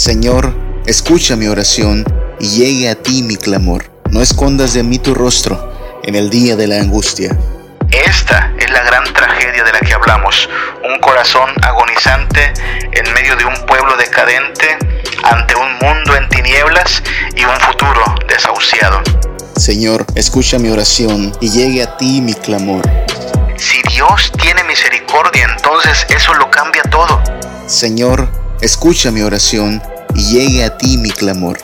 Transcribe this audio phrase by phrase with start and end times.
[0.00, 0.54] Señor,
[0.86, 2.06] escucha mi oración
[2.40, 3.84] y llegue a ti mi clamor.
[4.10, 7.36] No escondas de mí tu rostro en el día de la angustia.
[7.90, 10.48] Esta es la gran tragedia de la que hablamos.
[10.90, 12.50] Un corazón agonizante
[12.92, 14.78] en medio de un pueblo decadente,
[15.22, 17.02] ante un mundo en tinieblas
[17.36, 19.02] y un futuro desahuciado.
[19.56, 22.88] Señor, escucha mi oración y llegue a ti mi clamor.
[23.58, 27.22] Si Dios tiene misericordia, entonces eso lo cambia todo.
[27.66, 28.26] Señor,
[28.62, 29.82] escucha mi oración
[30.20, 31.58] y llegue a ti mi clamor.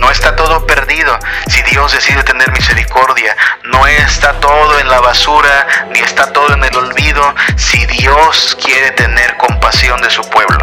[0.00, 1.18] No está todo perdido
[1.48, 3.36] si Dios decide tener misericordia.
[3.72, 7.22] No está todo en la basura ni está todo en el olvido
[7.56, 10.58] si Dios quiere tener compasión de su pueblo.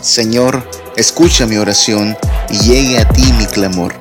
[0.00, 0.64] Señor,
[0.96, 2.16] escucha mi oración
[2.48, 3.92] y llegue a ti mi clamor.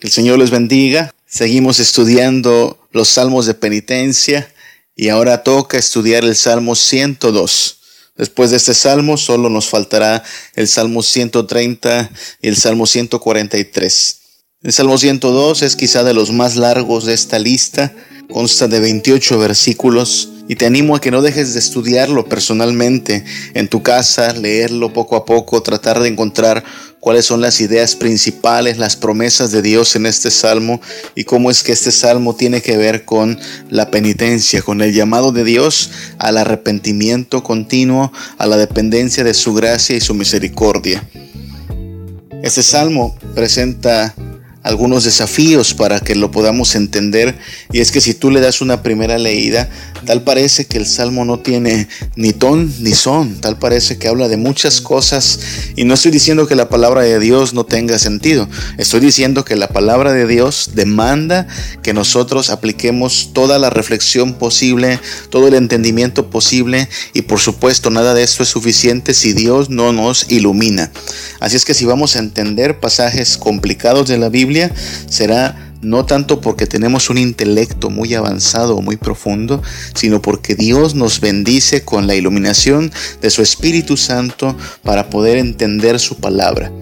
[0.00, 1.10] Que el Señor les bendiga.
[1.26, 4.50] Seguimos estudiando los salmos de penitencia
[4.94, 7.76] y ahora toca estudiar el Salmo 102.
[8.16, 10.22] Después de este salmo solo nos faltará
[10.54, 14.20] el Salmo 130 y el Salmo 143.
[14.62, 17.94] El Salmo 102 es quizá de los más largos de esta lista,
[18.30, 23.68] consta de 28 versículos y te animo a que no dejes de estudiarlo personalmente en
[23.68, 26.64] tu casa, leerlo poco a poco, tratar de encontrar
[27.06, 30.80] cuáles son las ideas principales, las promesas de Dios en este salmo
[31.14, 33.38] y cómo es que este salmo tiene que ver con
[33.70, 39.54] la penitencia, con el llamado de Dios al arrepentimiento continuo, a la dependencia de su
[39.54, 41.08] gracia y su misericordia.
[42.42, 44.12] Este salmo presenta
[44.64, 47.38] algunos desafíos para que lo podamos entender
[47.70, 49.70] y es que si tú le das una primera leída,
[50.04, 54.28] tal parece que el salmo no tiene ni ton ni son, tal parece que habla
[54.28, 55.40] de muchas cosas.
[55.76, 59.56] Y no estoy diciendo que la palabra de Dios no tenga sentido, estoy diciendo que
[59.56, 61.46] la palabra de Dios demanda
[61.82, 66.88] que nosotros apliquemos toda la reflexión posible, todo el entendimiento posible.
[67.12, 70.90] Y por supuesto nada de esto es suficiente si Dios no nos ilumina.
[71.40, 74.72] Así es que si vamos a entender pasajes complicados de la Biblia,
[75.08, 79.62] será no tanto porque tenemos un intelecto muy avanzado o muy profundo,
[79.94, 82.90] sino porque Dios nos bendice con la iluminación
[83.22, 86.72] de su Espíritu Santo para poder entender su palabra.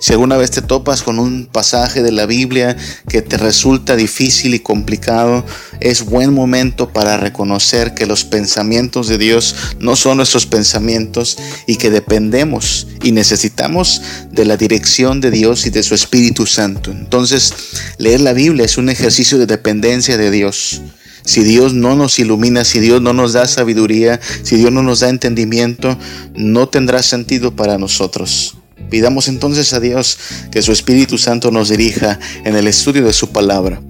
[0.00, 2.76] Si alguna vez te topas con un pasaje de la Biblia
[3.08, 5.44] que te resulta difícil y complicado,
[5.80, 11.76] es buen momento para reconocer que los pensamientos de Dios no son nuestros pensamientos y
[11.76, 16.92] que dependemos y necesitamos de la dirección de Dios y de su Espíritu Santo.
[16.92, 17.52] Entonces,
[17.98, 20.80] leer la Biblia es un ejercicio de dependencia de Dios.
[21.24, 25.00] Si Dios no nos ilumina, si Dios no nos da sabiduría, si Dios no nos
[25.00, 25.98] da entendimiento,
[26.34, 28.56] no tendrá sentido para nosotros.
[28.90, 30.18] Pidamos entonces a Dios
[30.50, 33.80] que su Espíritu Santo nos dirija en el estudio de su palabra.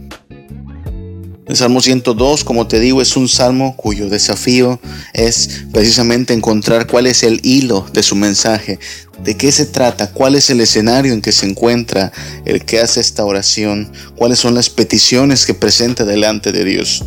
[1.49, 4.79] El Salmo 102, como te digo, es un salmo cuyo desafío
[5.15, 8.79] es precisamente encontrar cuál es el hilo de su mensaje,
[9.25, 12.13] de qué se trata, cuál es el escenario en que se encuentra
[12.45, 17.03] el que hace esta oración, cuáles son las peticiones que presenta delante de Dios.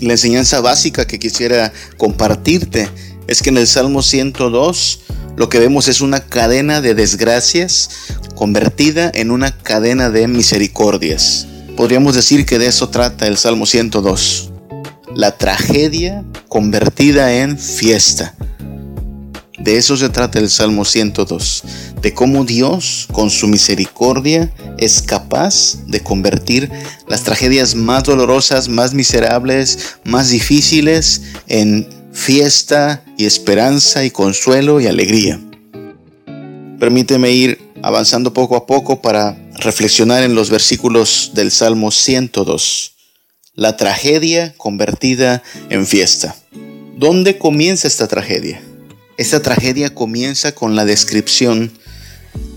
[0.00, 2.90] La enseñanza básica que quisiera compartirte
[3.26, 5.00] es que en el Salmo 102
[5.36, 7.90] lo que vemos es una cadena de desgracias
[8.34, 11.46] convertida en una cadena de misericordias.
[11.76, 14.50] Podríamos decir que de eso trata el Salmo 102.
[15.14, 18.34] La tragedia convertida en fiesta.
[19.58, 21.62] De eso se trata el Salmo 102,
[22.02, 26.70] de cómo Dios, con su misericordia, es capaz de convertir
[27.08, 34.86] las tragedias más dolorosas, más miserables, más difíciles en fiesta y esperanza y consuelo y
[34.86, 35.40] alegría.
[36.78, 42.92] Permíteme ir avanzando poco a poco para reflexionar en los versículos del Salmo 102.
[43.54, 46.36] La tragedia convertida en fiesta.
[46.96, 48.62] ¿Dónde comienza esta tragedia?
[49.18, 51.72] Esta tragedia comienza con la descripción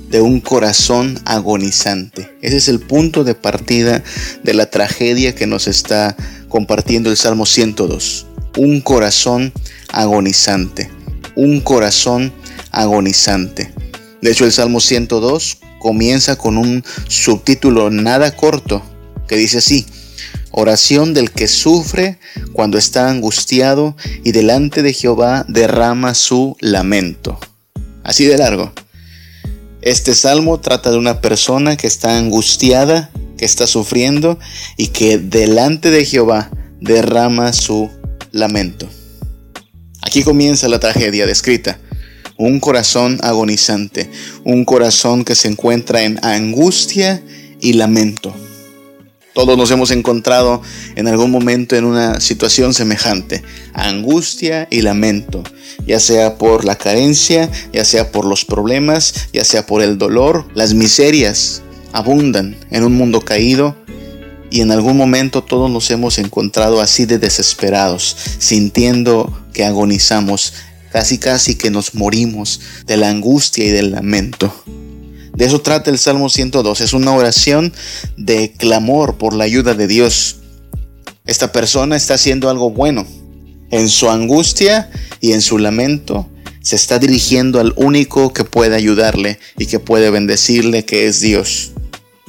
[0.10, 2.32] de un corazón agonizante.
[2.42, 4.04] Ese es el punto de partida
[4.44, 6.16] de la tragedia que nos está
[6.48, 9.52] compartiendo el Salmo 102 un corazón
[9.90, 10.90] agonizante,
[11.36, 12.32] un corazón
[12.72, 13.74] agonizante.
[14.22, 18.84] De hecho, el Salmo 102 comienza con un subtítulo nada corto
[19.28, 19.86] que dice así,
[20.52, 22.18] oración del que sufre
[22.54, 27.40] cuando está angustiado y delante de Jehová derrama su lamento.
[28.04, 28.72] Así de largo.
[29.82, 34.40] Este salmo trata de una persona que está angustiada, que está sufriendo
[34.76, 36.50] y que delante de Jehová
[36.82, 37.90] derrama su
[38.32, 38.88] lamento.
[40.02, 41.80] Aquí comienza la tragedia descrita.
[42.38, 44.10] Un corazón agonizante,
[44.44, 47.24] un corazón que se encuentra en angustia
[47.60, 48.34] y lamento.
[49.34, 50.62] Todos nos hemos encontrado
[50.96, 53.44] en algún momento en una situación semejante,
[53.74, 55.44] angustia y lamento,
[55.86, 60.48] ya sea por la carencia, ya sea por los problemas, ya sea por el dolor,
[60.56, 63.76] las miserias abundan en un mundo caído
[64.50, 70.54] y en algún momento todos nos hemos encontrado así de desesperados, sintiendo que agonizamos,
[70.92, 74.54] casi casi que nos morimos de la angustia y del lamento.
[75.36, 76.82] De eso trata el Salmo 102.
[76.82, 77.72] Es una oración
[78.18, 80.38] de clamor por la ayuda de Dios.
[81.26, 83.06] Esta persona está haciendo algo bueno.
[83.70, 84.90] En su angustia
[85.20, 86.28] y en su lamento
[86.62, 91.72] se está dirigiendo al único que puede ayudarle y que puede bendecirle, que es Dios.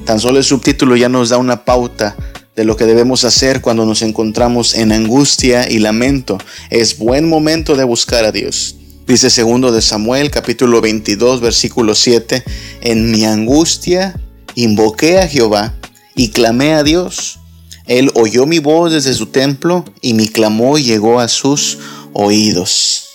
[0.05, 2.15] Tan solo el subtítulo ya nos da una pauta
[2.55, 6.37] de lo que debemos hacer cuando nos encontramos en angustia y lamento.
[6.69, 8.75] Es buen momento de buscar a Dios.
[9.07, 12.43] Dice segundo de Samuel capítulo 22 versículo 7,
[12.81, 14.19] en mi angustia
[14.55, 15.73] invoqué a Jehová
[16.15, 17.39] y clamé a Dios.
[17.87, 21.79] Él oyó mi voz desde su templo y mi clamor llegó a sus
[22.13, 23.05] oídos.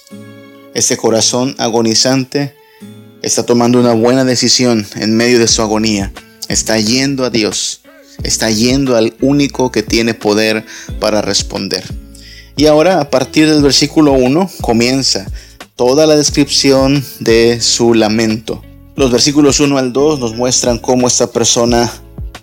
[0.75, 2.57] Este corazón agonizante
[3.23, 6.13] está tomando una buena decisión en medio de su agonía.
[6.49, 7.81] Está yendo a Dios.
[8.23, 10.65] Está yendo al único que tiene poder
[11.01, 11.85] para responder.
[12.57, 15.27] Y ahora a partir del versículo 1 comienza
[15.77, 18.63] toda la descripción de su lamento.
[18.97, 21.93] Los versículos 1 al 2 nos muestran cómo esta persona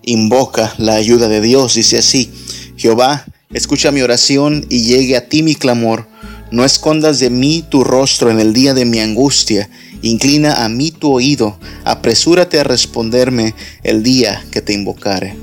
[0.04, 1.76] invoca la ayuda de Dios.
[1.76, 2.30] Dice así,
[2.76, 6.11] Jehová, escucha mi oración y llegue a ti mi clamor.
[6.52, 9.70] No escondas de mí tu rostro en el día de mi angustia.
[10.02, 11.58] Inclina a mí tu oído.
[11.86, 15.34] Apresúrate a responderme el día que te invocare.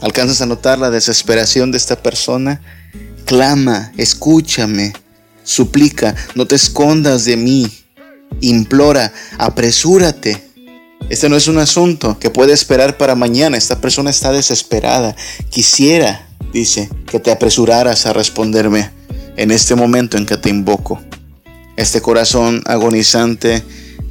[0.00, 2.60] ¿Alcanzas a notar la desesperación de esta persona?
[3.24, 4.92] Clama, escúchame,
[5.42, 7.72] suplica, no te escondas de mí,
[8.42, 10.40] implora, apresúrate.
[11.08, 13.56] Este no es un asunto que puede esperar para mañana.
[13.56, 15.16] Esta persona está desesperada.
[15.50, 18.90] Quisiera, dice, que te apresuraras a responderme
[19.36, 21.00] en este momento en que te invoco.
[21.76, 23.62] Este corazón agonizante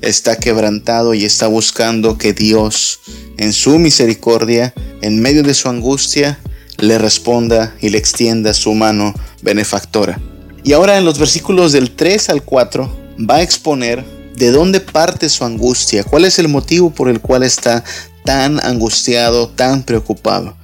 [0.01, 2.99] está quebrantado y está buscando que Dios,
[3.37, 6.39] en su misericordia, en medio de su angustia,
[6.77, 10.19] le responda y le extienda su mano benefactora.
[10.63, 14.03] Y ahora en los versículos del 3 al 4 va a exponer
[14.35, 17.83] de dónde parte su angustia, cuál es el motivo por el cual está
[18.25, 20.55] tan angustiado, tan preocupado.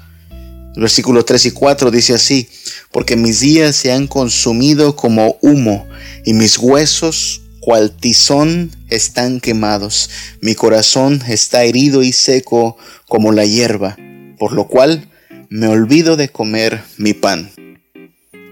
[0.75, 2.49] Versículo 3 y 4 dice así,
[2.91, 5.87] porque mis días se han consumido como humo
[6.25, 10.09] y mis huesos cual tizón están quemados,
[10.41, 12.77] mi corazón está herido y seco
[13.07, 13.97] como la hierba,
[14.37, 15.07] por lo cual
[15.49, 17.51] me olvido de comer mi pan.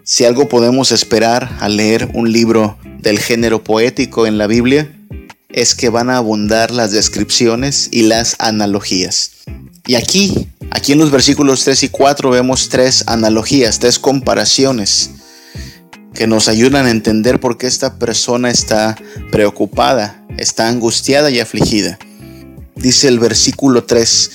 [0.04, 4.94] Si algo podemos esperar al leer un libro del género poético en la Biblia,
[5.50, 9.32] es que van a abundar las descripciones y las analogías.
[9.88, 15.12] Y aquí, aquí en los versículos 3 y 4 vemos tres analogías, tres comparaciones
[16.14, 18.98] que nos ayudan a entender por qué esta persona está
[19.32, 21.98] preocupada, está angustiada y afligida.
[22.76, 24.32] Dice el versículo 3,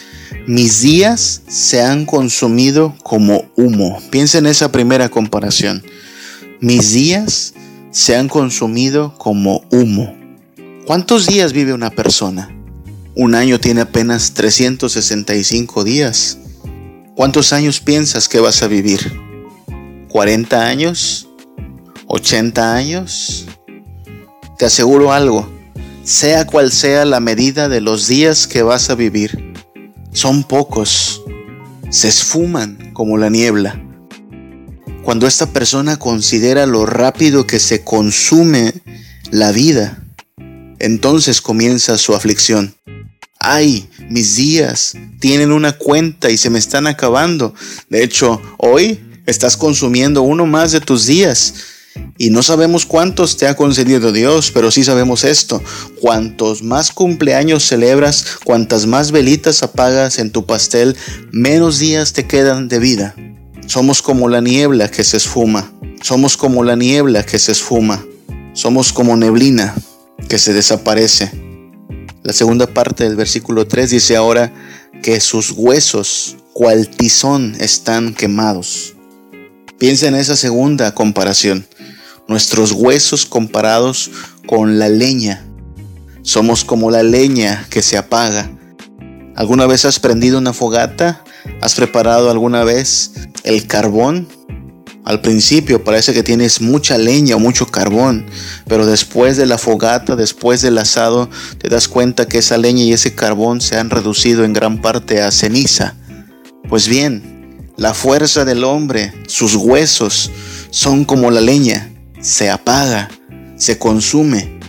[0.47, 4.01] mis días se han consumido como humo.
[4.11, 5.85] Piensa en esa primera comparación.
[6.61, 7.53] Mis días
[7.91, 10.17] se han consumido como humo.
[10.87, 12.62] ¿Cuántos días vive una persona?
[13.15, 16.39] Un año tiene apenas 365 días.
[17.15, 19.13] ¿Cuántos años piensas que vas a vivir?
[20.09, 21.29] ¿40 años?
[22.07, 23.47] ¿80 años?
[24.57, 25.47] Te aseguro algo,
[26.05, 29.53] sea cual sea la medida de los días que vas a vivir,
[30.13, 31.23] son pocos,
[31.91, 33.83] se esfuman como la niebla.
[35.03, 38.73] Cuando esta persona considera lo rápido que se consume
[39.31, 40.03] la vida,
[40.79, 42.75] entonces comienza su aflicción.
[43.45, 47.53] Ay, mis días tienen una cuenta y se me están acabando.
[47.89, 51.55] De hecho, hoy estás consumiendo uno más de tus días
[52.19, 55.61] y no sabemos cuántos te ha concedido Dios, pero sí sabemos esto.
[56.01, 60.97] Cuantos más cumpleaños celebras, cuantas más velitas apagas en tu pastel,
[61.33, 63.17] menos días te quedan de vida.
[63.67, 65.73] Somos como la niebla que se esfuma.
[66.01, 68.07] Somos como la niebla que se esfuma.
[68.53, 69.75] Somos como neblina
[70.29, 71.52] que se desaparece.
[72.23, 74.53] La segunda parte del versículo 3 dice ahora
[75.03, 78.95] que sus huesos, cual tizón, están quemados.
[79.79, 81.67] Piensa en esa segunda comparación
[82.29, 84.11] nuestros huesos comparados
[84.47, 85.45] con la leña.
[86.23, 88.51] Somos como la leña que se apaga.
[89.35, 91.25] ¿Alguna vez has prendido una fogata?
[91.61, 93.13] ¿Has preparado alguna vez
[93.43, 94.29] el carbón?
[95.05, 98.25] Al principio parece que tienes mucha leña o mucho carbón,
[98.69, 101.29] pero después de la fogata, después del asado,
[101.59, 105.21] te das cuenta que esa leña y ese carbón se han reducido en gran parte
[105.21, 105.97] a ceniza.
[106.69, 110.31] Pues bien, la fuerza del hombre, sus huesos,
[110.71, 113.11] son como la leña, se apaga,
[113.57, 114.61] se consume.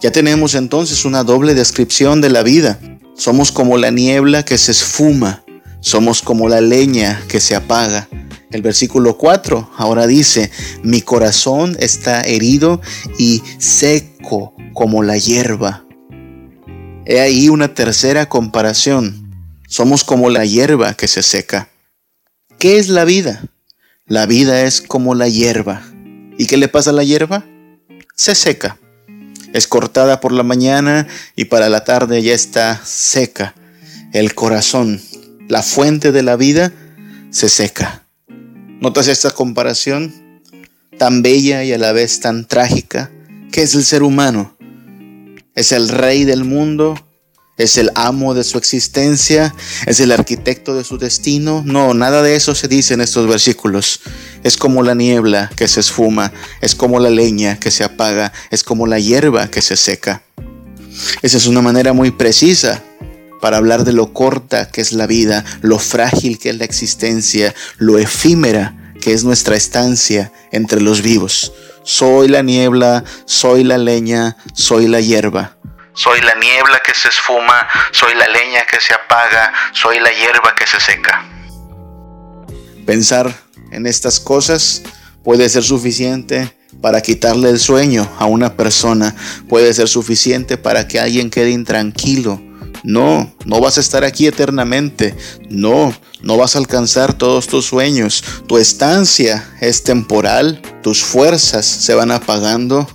[0.00, 2.78] Ya tenemos entonces una doble descripción de la vida.
[3.14, 5.44] Somos como la niebla que se esfuma,
[5.80, 8.08] somos como la leña que se apaga.
[8.50, 10.50] El versículo 4 ahora dice,
[10.82, 12.80] mi corazón está herido
[13.16, 15.84] y seco como la hierba.
[17.06, 19.30] He ahí una tercera comparación.
[19.68, 21.68] Somos como la hierba que se seca.
[22.58, 23.42] ¿Qué es la vida?
[24.06, 25.82] La vida es como la hierba.
[26.36, 27.44] ¿Y qué le pasa a la hierba?
[28.16, 28.78] Se seca.
[29.52, 33.54] Es cortada por la mañana y para la tarde ya está seca.
[34.12, 35.00] El corazón,
[35.48, 36.72] la fuente de la vida,
[37.30, 37.99] se seca.
[38.80, 40.40] ¿Notas esta comparación?
[40.96, 43.10] Tan bella y a la vez tan trágica.
[43.52, 44.56] ¿Qué es el ser humano?
[45.54, 46.94] Es el rey del mundo,
[47.58, 51.62] es el amo de su existencia, es el arquitecto de su destino.
[51.66, 54.00] No, nada de eso se dice en estos versículos.
[54.44, 56.32] Es como la niebla que se esfuma,
[56.62, 60.22] es como la leña que se apaga, es como la hierba que se seca.
[61.20, 62.82] Esa es una manera muy precisa
[63.40, 67.54] para hablar de lo corta que es la vida, lo frágil que es la existencia,
[67.78, 71.52] lo efímera que es nuestra estancia entre los vivos.
[71.82, 75.56] Soy la niebla, soy la leña, soy la hierba.
[75.94, 80.54] Soy la niebla que se esfuma, soy la leña que se apaga, soy la hierba
[80.56, 81.24] que se seca.
[82.86, 83.32] Pensar
[83.72, 84.82] en estas cosas
[85.24, 89.14] puede ser suficiente para quitarle el sueño a una persona,
[89.48, 92.40] puede ser suficiente para que alguien quede intranquilo,
[92.82, 95.14] no, no vas a estar aquí eternamente.
[95.48, 98.24] No, no vas a alcanzar todos tus sueños.
[98.46, 100.62] Tu estancia es temporal.
[100.82, 102.88] Tus fuerzas se van apagando.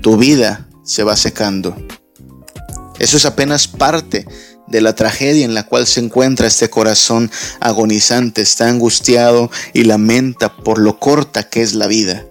[0.00, 1.76] Tu vida se va secando.
[2.98, 4.26] Eso es apenas parte
[4.68, 8.42] de la tragedia en la cual se encuentra este corazón agonizante.
[8.42, 12.26] Está angustiado y lamenta por lo corta que es la vida.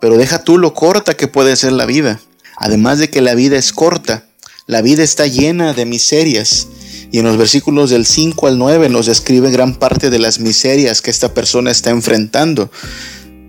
[0.00, 2.20] Pero deja tú lo corta que puede ser la vida.
[2.56, 4.27] Además de que la vida es corta,
[4.68, 6.68] la vida está llena de miserias.
[7.10, 11.00] Y en los versículos del 5 al 9 nos describe gran parte de las miserias
[11.00, 12.70] que esta persona está enfrentando.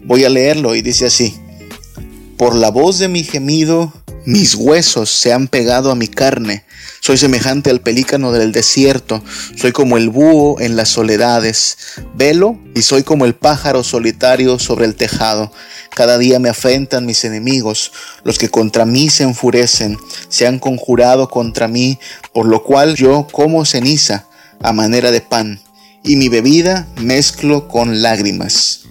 [0.06, 1.36] Voy a leerlo y dice así.
[2.40, 3.92] Por la voz de mi gemido,
[4.26, 6.64] mis huesos se han pegado a mi carne.
[7.02, 9.22] Soy semejante al pelícano del desierto,
[9.58, 11.78] soy como el búho en las soledades.
[12.16, 15.52] Velo y soy como el pájaro solitario sobre el tejado.
[15.94, 17.92] Cada día me afrentan mis enemigos,
[18.24, 19.98] los que contra mí se enfurecen,
[20.30, 22.00] se han conjurado contra mí,
[22.34, 24.30] por lo cual yo como ceniza
[24.62, 25.60] a manera de pan,
[26.06, 28.84] y mi bebida mezclo con lágrimas.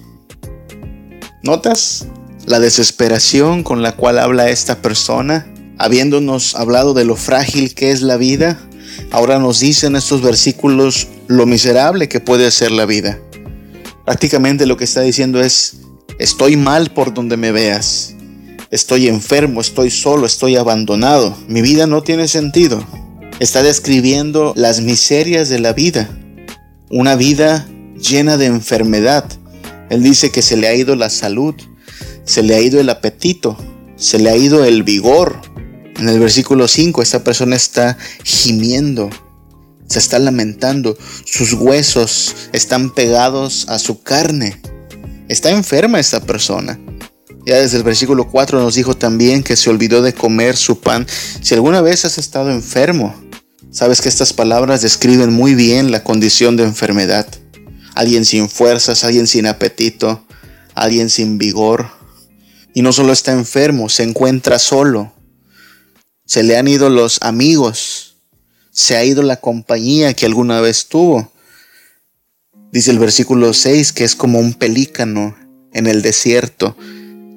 [1.42, 2.04] ¿Notas
[2.48, 5.46] la desesperación con la cual habla esta persona?
[5.78, 8.58] Habiéndonos hablado de lo frágil que es la vida,
[9.10, 13.18] ahora nos dice en estos versículos lo miserable que puede ser la vida.
[14.04, 15.76] Prácticamente lo que está diciendo es,
[16.18, 18.14] Estoy mal por donde me veas.
[18.72, 21.38] Estoy enfermo, estoy solo, estoy abandonado.
[21.46, 22.84] Mi vida no tiene sentido.
[23.38, 26.08] Está describiendo las miserias de la vida.
[26.90, 27.68] Una vida
[28.00, 29.26] llena de enfermedad.
[29.90, 31.54] Él dice que se le ha ido la salud,
[32.28, 33.56] se le ha ido el apetito,
[33.96, 35.40] se le ha ido el vigor.
[35.96, 39.08] En el versículo 5 esta persona está gimiendo,
[39.88, 44.60] se está lamentando, sus huesos están pegados a su carne.
[45.28, 46.78] Está enferma esta persona.
[47.46, 51.06] Ya desde el versículo 4 nos dijo también que se olvidó de comer su pan.
[51.40, 53.14] Si alguna vez has estado enfermo,
[53.70, 57.26] sabes que estas palabras describen muy bien la condición de enfermedad.
[57.94, 60.26] Alguien sin fuerzas, alguien sin apetito,
[60.74, 61.97] alguien sin vigor.
[62.74, 65.12] Y no solo está enfermo, se encuentra solo.
[66.24, 68.16] Se le han ido los amigos,
[68.70, 71.32] se ha ido la compañía que alguna vez tuvo.
[72.70, 75.36] Dice el versículo 6 que es como un pelícano
[75.72, 76.76] en el desierto,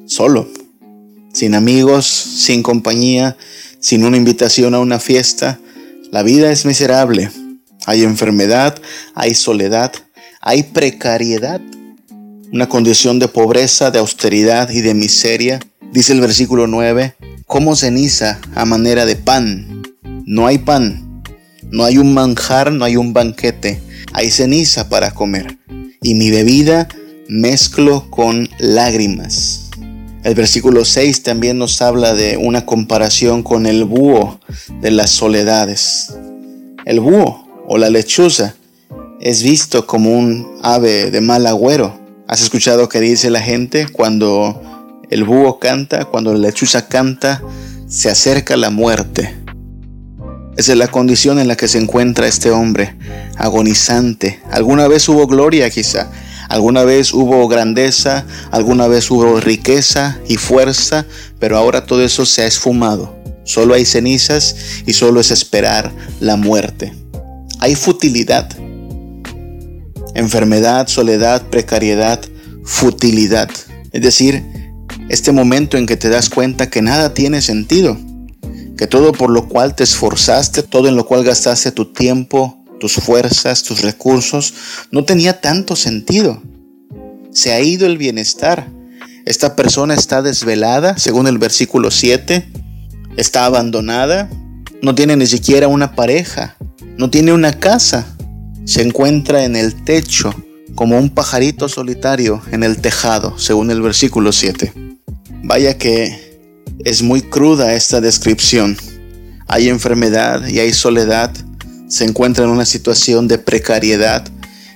[0.06, 0.48] solo,
[1.34, 3.38] sin amigos, sin compañía,
[3.80, 5.60] sin una invitación a una fiesta.
[6.12, 7.32] La vida es miserable.
[7.86, 8.80] Hay enfermedad,
[9.16, 9.94] hay soledad,
[10.42, 11.62] hay precariedad,
[12.52, 15.60] una condición de pobreza, de austeridad y de miseria.
[15.92, 17.16] Dice el versículo 9,
[17.46, 19.84] como ceniza a manera de pan.
[20.26, 21.24] No hay pan,
[21.70, 23.82] no hay un manjar, no hay un banquete
[24.14, 25.58] hay ceniza para comer,
[26.02, 26.88] y mi bebida
[27.30, 29.70] mezclo con lágrimas.
[30.24, 34.40] El versículo 6 también nos habla de una comparación con el búho
[34.82, 36.14] de las soledades.
[36.86, 38.56] El búho o la lechuza
[39.20, 42.00] es visto como un ave de mal agüero.
[42.32, 44.62] ¿Has escuchado que dice la gente cuando
[45.10, 47.44] el búho canta, cuando la lechuza canta,
[47.90, 49.36] se acerca la muerte?
[50.56, 52.96] Esa es la condición en la que se encuentra este hombre,
[53.36, 54.40] agonizante.
[54.50, 56.10] Alguna vez hubo gloria quizá,
[56.48, 61.06] alguna vez hubo grandeza, alguna vez hubo riqueza y fuerza,
[61.38, 63.14] pero ahora todo eso se ha esfumado.
[63.44, 66.94] Solo hay cenizas y solo es esperar la muerte.
[67.60, 68.50] Hay futilidad,
[70.16, 72.22] enfermedad, soledad, precariedad,
[72.64, 73.50] futilidad.
[73.92, 74.44] Es decir,
[75.10, 77.98] este momento en que te das cuenta que nada tiene sentido
[78.82, 82.94] que todo por lo cual te esforzaste, todo en lo cual gastaste tu tiempo, tus
[82.94, 84.56] fuerzas, tus recursos,
[84.90, 86.42] no tenía tanto sentido.
[87.32, 88.72] Se ha ido el bienestar.
[89.28, 92.52] Esta persona está desvelada, según el versículo 7,
[93.18, 94.32] está abandonada,
[94.82, 96.58] no tiene ni siquiera una pareja,
[96.98, 98.18] no tiene una casa,
[98.72, 100.34] se encuentra en el techo
[100.76, 104.72] como un pajarito solitario en el tejado, según el versículo 7.
[105.44, 106.40] Vaya que
[106.86, 108.78] es muy cruda esta descripción.
[109.50, 111.34] Hay enfermedad y hay soledad.
[111.90, 114.26] Se encuentra en una situación de precariedad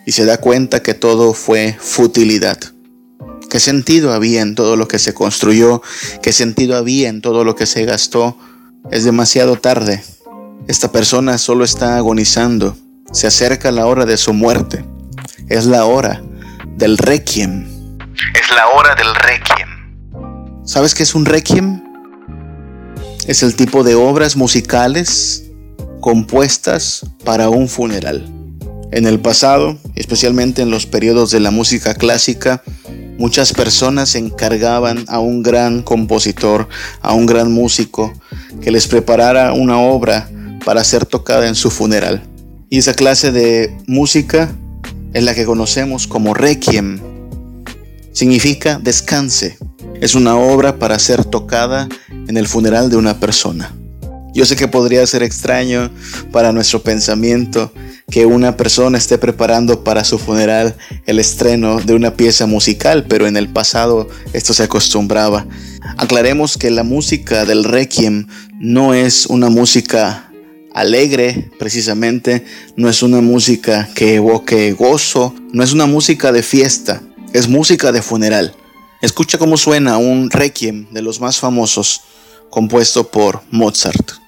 [0.05, 2.59] y se da cuenta que todo fue futilidad.
[3.49, 5.81] ¿Qué sentido había en todo lo que se construyó?
[6.21, 8.37] ¿Qué sentido había en todo lo que se gastó?
[8.91, 10.03] Es demasiado tarde.
[10.67, 12.75] Esta persona solo está agonizando.
[13.11, 14.85] Se acerca la hora de su muerte.
[15.49, 16.21] Es la hora
[16.77, 17.65] del requiem.
[18.33, 20.65] Es la hora del requiem.
[20.65, 21.85] ¿Sabes qué es un requiem?
[23.27, 25.45] es el tipo de obras musicales
[25.99, 28.29] compuestas para un funeral.
[28.91, 32.61] En el pasado, especialmente en los periodos de la música clásica,
[33.17, 36.67] muchas personas encargaban a un gran compositor,
[37.01, 38.13] a un gran músico,
[38.61, 40.29] que les preparara una obra
[40.63, 42.21] para ser tocada en su funeral.
[42.69, 44.55] Y esa clase de música
[45.13, 46.99] es la que conocemos como requiem.
[48.11, 49.57] Significa descanse.
[50.01, 51.87] Es una obra para ser tocada
[52.27, 53.73] en el funeral de una persona.
[54.33, 55.89] Yo sé que podría ser extraño
[56.31, 57.71] para nuestro pensamiento
[58.09, 63.27] que una persona esté preparando para su funeral el estreno de una pieza musical, pero
[63.27, 65.47] en el pasado esto se acostumbraba.
[65.97, 68.27] Aclaremos que la música del requiem
[68.59, 70.29] no es una música
[70.75, 77.01] alegre precisamente, no es una música que evoque gozo, no es una música de fiesta,
[77.33, 78.53] es música de funeral.
[79.01, 82.01] Escucha cómo suena un requiem de los más famosos
[82.49, 84.24] compuesto por Mozart.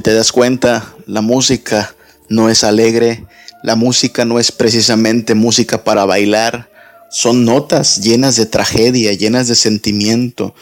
[0.00, 1.94] Si te das cuenta, la música
[2.30, 3.26] no es alegre,
[3.62, 6.70] la música no es precisamente música para bailar,
[7.10, 10.54] son notas llenas de tragedia, llenas de sentimiento,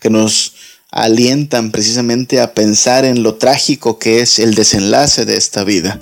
[0.00, 0.54] que nos
[0.90, 6.00] alientan precisamente a pensar en lo trágico que es el desenlace de esta vida.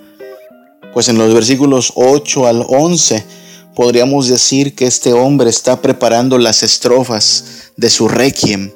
[0.95, 3.25] Pues en los versículos 8 al 11
[3.75, 8.71] podríamos decir que este hombre está preparando las estrofas de su requiem,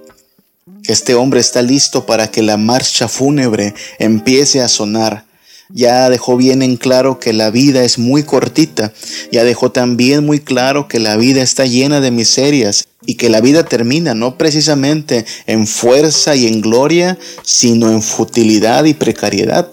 [0.90, 5.24] este hombre está listo para que la marcha fúnebre empiece a sonar.
[5.72, 8.92] Ya dejó bien en claro que la vida es muy cortita,
[9.30, 13.40] ya dejó también muy claro que la vida está llena de miserias y que la
[13.40, 19.70] vida termina no precisamente en fuerza y en gloria, sino en futilidad y precariedad.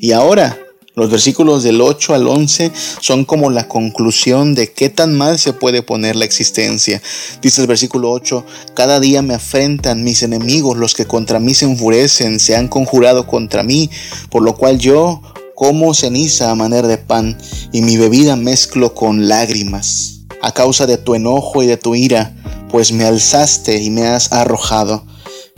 [0.00, 0.58] Y ahora,
[0.94, 5.54] los versículos del 8 al 11 son como la conclusión de qué tan mal se
[5.54, 7.00] puede poner la existencia.
[7.40, 11.64] Dice el versículo 8, cada día me afrentan mis enemigos, los que contra mí se
[11.64, 13.88] enfurecen, se han conjurado contra mí,
[14.28, 15.22] por lo cual yo
[15.54, 17.38] como ceniza a manera de pan
[17.72, 20.20] y mi bebida mezclo con lágrimas.
[20.42, 22.34] A causa de tu enojo y de tu ira,
[22.68, 25.06] pues me alzaste y me has arrojado.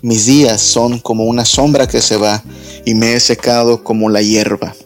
[0.00, 2.44] Mis días son como una sombra que se va
[2.84, 4.76] y me he secado como la hierba.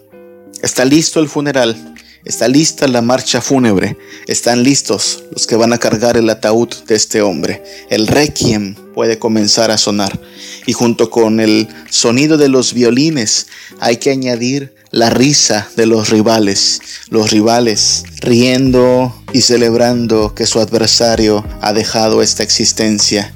[0.63, 1.95] Está listo el funeral,
[2.25, 6.97] está lista la marcha fúnebre, están listos los que van a cargar el ataúd de
[6.97, 7.63] este hombre.
[7.91, 10.19] El requiem puede comenzar a sonar
[10.67, 13.47] y junto con el sonido de los violines
[13.79, 20.59] hay que añadir la risa de los rivales, los rivales riendo y celebrando que su
[20.59, 23.33] adversario ha dejado esta existencia.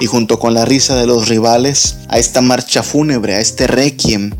[0.00, 4.32] Y junto con la risa de los rivales, a esta marcha fúnebre, a este requiem,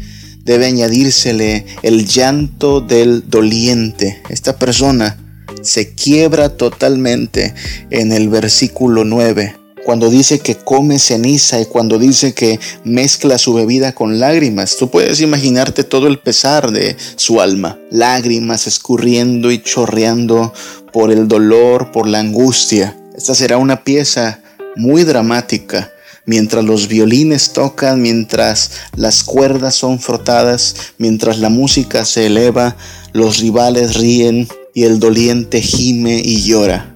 [0.44, 4.22] debe añadírsele el llanto del doliente.
[4.28, 5.18] Esta persona
[5.62, 7.54] se quiebra totalmente
[7.90, 13.52] en el versículo 9 cuando dice que come ceniza y cuando dice que mezcla su
[13.52, 14.76] bebida con lágrimas.
[14.76, 20.52] Tú puedes imaginarte todo el pesar de su alma, lágrimas escurriendo y chorreando
[20.92, 22.96] por el dolor, por la angustia.
[23.14, 24.40] Esta será una pieza
[24.74, 25.90] muy dramática.
[26.26, 32.76] Mientras los violines tocan, mientras las cuerdas son frotadas, mientras la música se eleva,
[33.12, 36.94] los rivales ríen y el doliente gime y llora.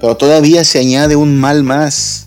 [0.00, 2.26] Pero todavía se añade un mal más.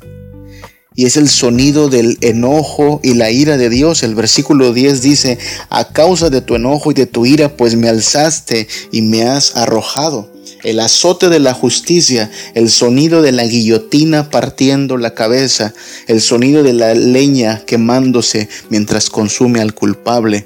[0.93, 4.03] Y es el sonido del enojo y la ira de Dios.
[4.03, 5.37] El versículo 10 dice,
[5.69, 9.55] a causa de tu enojo y de tu ira, pues me alzaste y me has
[9.55, 10.29] arrojado.
[10.63, 15.73] El azote de la justicia, el sonido de la guillotina partiendo la cabeza,
[16.07, 20.45] el sonido de la leña quemándose mientras consume al culpable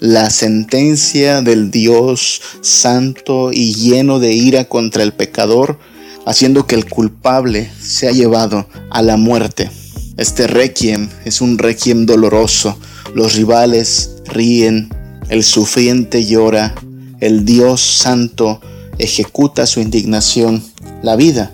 [0.00, 5.78] la sentencia del Dios santo y lleno de ira contra el pecador
[6.26, 9.70] haciendo que el culpable sea llevado a la muerte.
[10.16, 12.78] Este requiem es un requiem doloroso.
[13.14, 14.90] Los rivales ríen,
[15.28, 16.74] el sufriente llora,
[17.20, 18.60] el Dios santo
[18.98, 20.62] ejecuta su indignación.
[21.02, 21.52] La vida,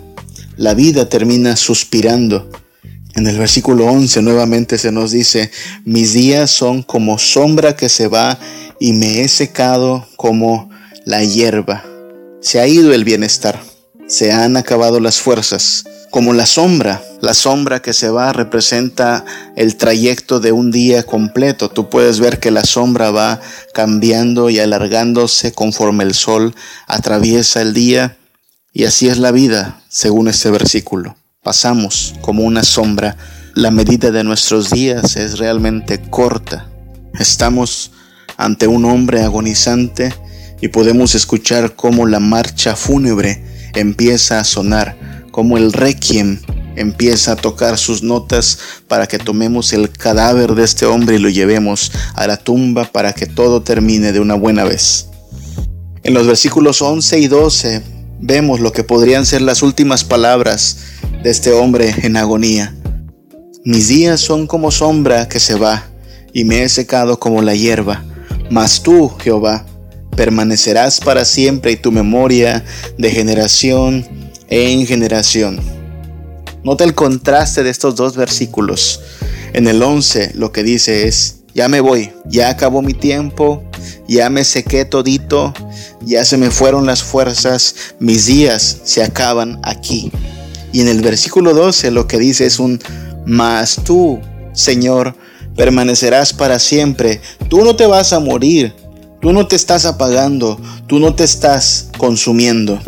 [0.57, 2.51] la vida termina suspirando.
[3.15, 5.51] En el versículo 11 nuevamente se nos dice,
[5.85, 8.39] mis días son como sombra que se va
[8.79, 10.71] y me he secado como
[11.05, 11.85] la hierba.
[12.41, 13.70] Se ha ido el bienestar
[14.11, 15.85] se han acabado las fuerzas.
[16.11, 21.71] Como la sombra, la sombra que se va representa el trayecto de un día completo.
[21.71, 23.41] Tú puedes ver que la sombra va
[23.73, 26.57] cambiando y alargándose conforme el sol
[26.89, 28.19] atraviesa el día.
[28.73, 31.17] Y así es la vida, según este versículo.
[31.45, 33.17] Pasamos como una sombra.
[33.55, 36.69] La medida de nuestros días es realmente corta.
[37.21, 37.93] Estamos
[38.37, 40.13] ante un hombre agonizante
[40.61, 44.97] y podemos escuchar cómo la marcha fúnebre empieza a sonar,
[45.31, 46.41] como el requiem
[46.77, 51.29] empieza a tocar sus notas para que tomemos el cadáver de este hombre y lo
[51.29, 55.09] llevemos a la tumba para que todo termine de una buena vez.
[56.03, 57.83] En los versículos 11 y 12
[58.21, 60.79] vemos lo que podrían ser las últimas palabras
[61.23, 62.75] de este hombre en agonía.
[63.65, 65.85] Mis días son como sombra que se va,
[66.33, 68.05] y me he secado como la hierba,
[68.51, 69.67] mas tú, Jehová,
[70.17, 72.65] permanecerás para siempre y tu memoria
[72.99, 74.07] de generación
[74.49, 75.61] en generación.
[76.63, 79.01] Nota el contraste de estos dos versículos.
[79.53, 83.65] En el 11 lo que dice es, ya me voy, ya acabó mi tiempo,
[84.07, 85.53] ya me sequé todito,
[86.03, 90.13] ya se me fueron las fuerzas, mis días se acaban aquí.
[90.73, 92.81] Y en el versículo 12 lo que dice es un,
[93.27, 94.21] mas tú,
[94.53, 95.17] Señor,
[95.57, 98.75] permanecerás para siempre, tú no te vas a morir,
[99.21, 102.81] Tú no te estás apagando, tú no te estás consumiendo.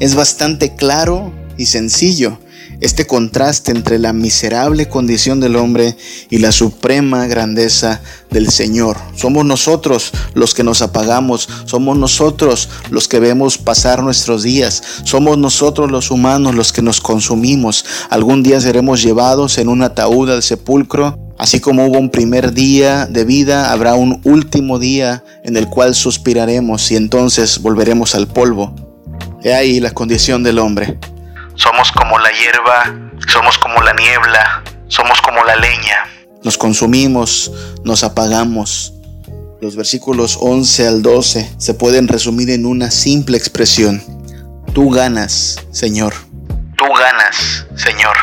[0.00, 2.38] Es bastante claro y sencillo
[2.82, 5.96] este contraste entre la miserable condición del hombre
[6.28, 8.98] y la suprema grandeza del Señor.
[9.14, 15.38] Somos nosotros los que nos apagamos, somos nosotros los que vemos pasar nuestros días, somos
[15.38, 17.86] nosotros los humanos los que nos consumimos.
[18.10, 23.06] Algún día seremos llevados en un ataúd al sepulcro Así como hubo un primer día
[23.06, 28.74] de vida, habrá un último día en el cual suspiraremos y entonces volveremos al polvo.
[29.42, 30.98] He ahí la condición del hombre.
[31.54, 36.04] Somos como la hierba, somos como la niebla, somos como la leña.
[36.42, 37.52] Nos consumimos,
[37.84, 38.94] nos apagamos.
[39.60, 44.02] Los versículos 11 al 12 se pueden resumir en una simple expresión.
[44.72, 46.14] Tú ganas, Señor.
[46.78, 48.16] Tú ganas, Señor.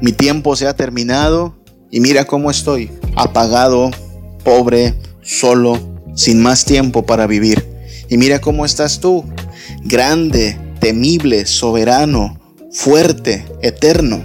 [0.00, 1.54] Mi tiempo se ha terminado
[1.94, 3.92] y mira cómo estoy, apagado,
[4.42, 5.78] pobre, solo,
[6.16, 7.64] sin más tiempo para vivir.
[8.08, 9.24] Y mira cómo estás tú,
[9.84, 12.40] grande, temible, soberano,
[12.72, 14.24] fuerte, eterno.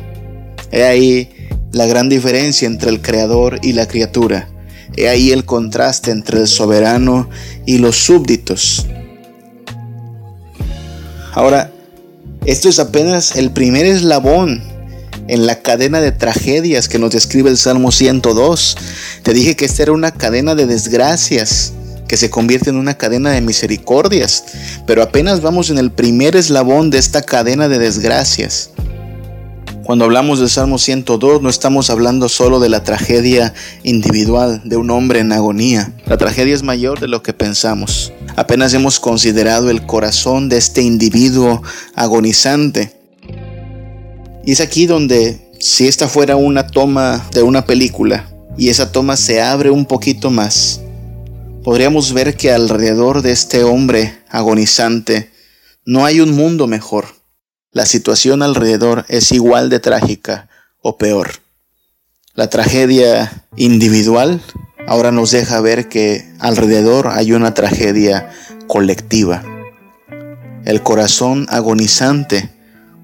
[0.72, 1.30] He ahí
[1.72, 4.50] la gran diferencia entre el creador y la criatura.
[4.98, 7.30] He ahí el contraste entre el soberano
[7.68, 8.88] y los súbditos.
[11.34, 11.72] Ahora,
[12.48, 14.79] esto es apenas el primer eslabón
[15.30, 18.78] en la cadena de tragedias que nos describe el Salmo 102.
[19.22, 21.72] Te dije que esta era una cadena de desgracias
[22.08, 24.44] que se convierte en una cadena de misericordias,
[24.88, 28.72] pero apenas vamos en el primer eslabón de esta cadena de desgracias.
[29.84, 34.90] Cuando hablamos del Salmo 102 no estamos hablando solo de la tragedia individual de un
[34.90, 35.94] hombre en agonía.
[36.08, 38.14] La tragedia es mayor de lo que pensamos.
[38.36, 41.62] Apenas hemos considerado el corazón de este individuo
[41.96, 42.99] agonizante
[44.50, 49.16] y es aquí donde, si esta fuera una toma de una película y esa toma
[49.16, 50.82] se abre un poquito más,
[51.64, 55.30] podríamos ver que alrededor de este hombre agonizante
[55.86, 57.06] no hay un mundo mejor.
[57.72, 60.50] la situación alrededor es igual de trágica
[60.82, 61.30] o peor.
[62.34, 64.42] La tragedia individual
[64.88, 68.32] ahora nos deja ver que alrededor hay una tragedia
[68.66, 69.44] colectiva.
[70.66, 72.50] El corazón agonizante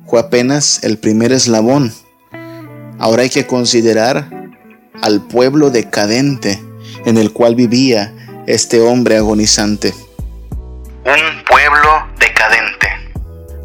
[0.07, 1.93] fue apenas el primer eslabón.
[2.99, 4.29] Ahora hay que considerar
[5.01, 6.61] al pueblo decadente
[7.05, 8.13] en el cual vivía
[8.47, 9.93] este hombre agonizante.
[11.05, 11.89] Un pueblo
[12.19, 12.87] decadente.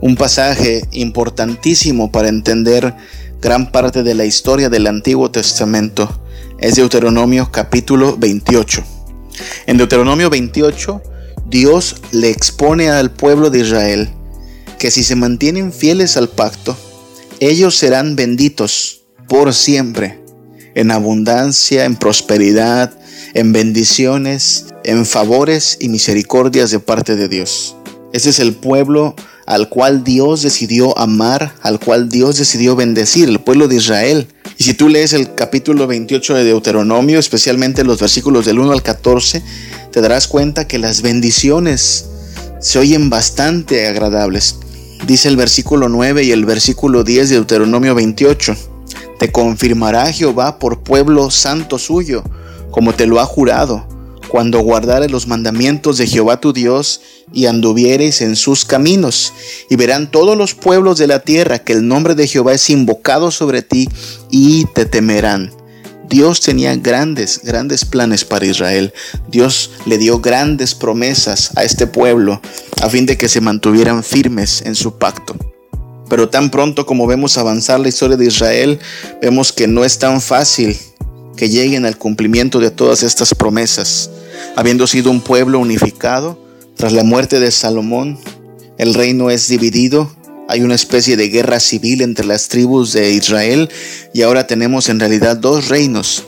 [0.00, 2.94] Un pasaje importantísimo para entender
[3.40, 6.22] gran parte de la historia del Antiguo Testamento
[6.59, 8.83] es Deuteronomio capítulo 28.
[9.66, 11.03] En Deuteronomio 28,
[11.46, 14.11] Dios le expone al pueblo de Israel
[14.81, 16.75] que si se mantienen fieles al pacto,
[17.38, 20.19] ellos serán benditos por siempre,
[20.75, 22.99] en abundancia, en prosperidad,
[23.35, 27.77] en bendiciones, en favores y misericordias de parte de Dios.
[28.14, 29.14] Ese es el pueblo
[29.45, 34.29] al cual Dios decidió amar, al cual Dios decidió bendecir, el pueblo de Israel.
[34.57, 38.83] Y si tú lees el capítulo 28 de Deuteronomio, especialmente los versículos del 1 al
[38.83, 39.43] 14,
[39.93, 42.07] te darás cuenta que las bendiciones
[42.61, 44.57] se oyen bastante agradables.
[45.06, 48.56] Dice el versículo 9 y el versículo 10 de Deuteronomio 28.
[49.18, 52.22] Te confirmará Jehová por pueblo santo suyo,
[52.70, 53.86] como te lo ha jurado
[54.30, 57.00] cuando guardares los mandamientos de Jehová tu Dios
[57.32, 59.32] y anduviereis en sus caminos.
[59.68, 63.30] Y verán todos los pueblos de la tierra que el nombre de Jehová es invocado
[63.32, 63.88] sobre ti
[64.30, 65.60] y te temerán.
[66.11, 68.92] Dios tenía grandes, grandes planes para Israel.
[69.29, 72.42] Dios le dio grandes promesas a este pueblo
[72.83, 75.37] a fin de que se mantuvieran firmes en su pacto.
[76.09, 78.81] Pero tan pronto como vemos avanzar la historia de Israel,
[79.23, 80.77] vemos que no es tan fácil
[81.37, 84.11] que lleguen al cumplimiento de todas estas promesas.
[84.57, 86.37] Habiendo sido un pueblo unificado,
[86.75, 88.18] tras la muerte de Salomón,
[88.79, 90.11] el reino es dividido,
[90.50, 93.70] hay una especie de guerra civil entre las tribus de Israel
[94.12, 96.24] y ahora tenemos en realidad dos reinos,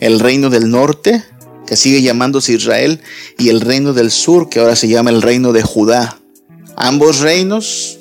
[0.00, 1.22] el reino del norte,
[1.66, 3.02] que sigue llamándose Israel,
[3.38, 6.18] y el reino del sur, que ahora se llama el reino de Judá.
[6.74, 7.98] Ambos reinos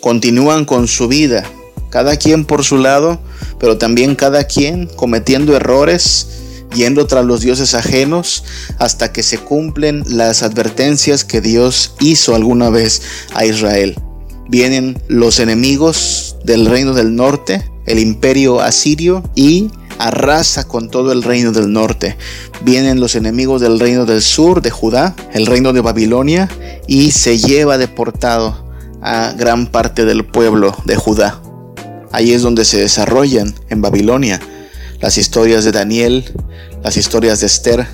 [0.00, 1.48] continúan con su vida,
[1.90, 3.20] cada quien por su lado,
[3.60, 6.26] pero también cada quien cometiendo errores
[6.74, 8.42] yendo tras los dioses ajenos
[8.78, 13.02] hasta que se cumplen las advertencias que Dios hizo alguna vez
[13.34, 13.94] a Israel.
[14.48, 21.22] Vienen los enemigos del reino del norte, el imperio asirio, y arrasa con todo el
[21.22, 22.16] reino del norte.
[22.62, 26.48] Vienen los enemigos del reino del sur, de Judá, el reino de Babilonia,
[26.86, 28.66] y se lleva deportado
[29.00, 31.40] a gran parte del pueblo de Judá.
[32.10, 34.40] Ahí es donde se desarrollan en Babilonia
[35.00, 36.24] las historias de Daniel,
[36.82, 37.86] las historias de Esther,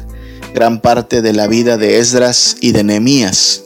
[0.54, 3.62] gran parte de la vida de Esdras y de Nehemías.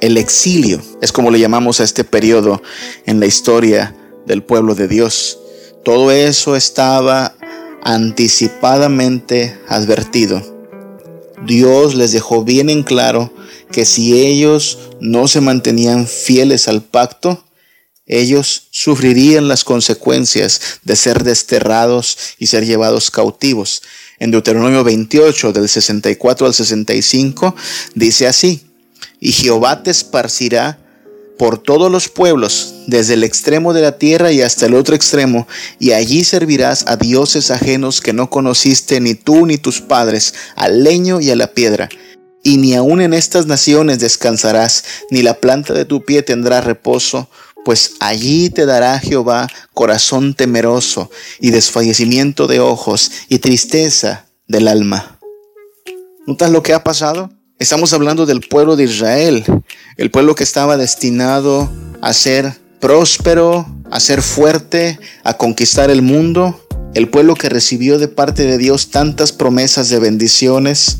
[0.00, 2.62] El exilio es como le llamamos a este periodo
[3.04, 5.38] en la historia del pueblo de Dios.
[5.84, 7.34] Todo eso estaba
[7.82, 10.40] anticipadamente advertido.
[11.44, 13.32] Dios les dejó bien en claro
[13.72, 17.44] que si ellos no se mantenían fieles al pacto,
[18.06, 23.82] ellos sufrirían las consecuencias de ser desterrados y ser llevados cautivos.
[24.18, 27.54] En Deuteronomio 28, del 64 al 65,
[27.94, 28.67] dice así,
[29.20, 30.78] y Jehová te esparcirá
[31.38, 35.46] por todos los pueblos, desde el extremo de la tierra y hasta el otro extremo,
[35.78, 40.82] y allí servirás a dioses ajenos que no conociste ni tú ni tus padres, al
[40.82, 41.88] leño y a la piedra.
[42.42, 47.30] Y ni aun en estas naciones descansarás, ni la planta de tu pie tendrá reposo,
[47.64, 55.18] pues allí te dará Jehová corazón temeroso y desfallecimiento de ojos y tristeza del alma.
[56.26, 57.30] ¿Notas lo que ha pasado?
[57.60, 59.44] Estamos hablando del pueblo de Israel,
[59.96, 61.68] el pueblo que estaba destinado
[62.00, 68.06] a ser próspero, a ser fuerte, a conquistar el mundo, el pueblo que recibió de
[68.06, 70.98] parte de Dios tantas promesas de bendiciones,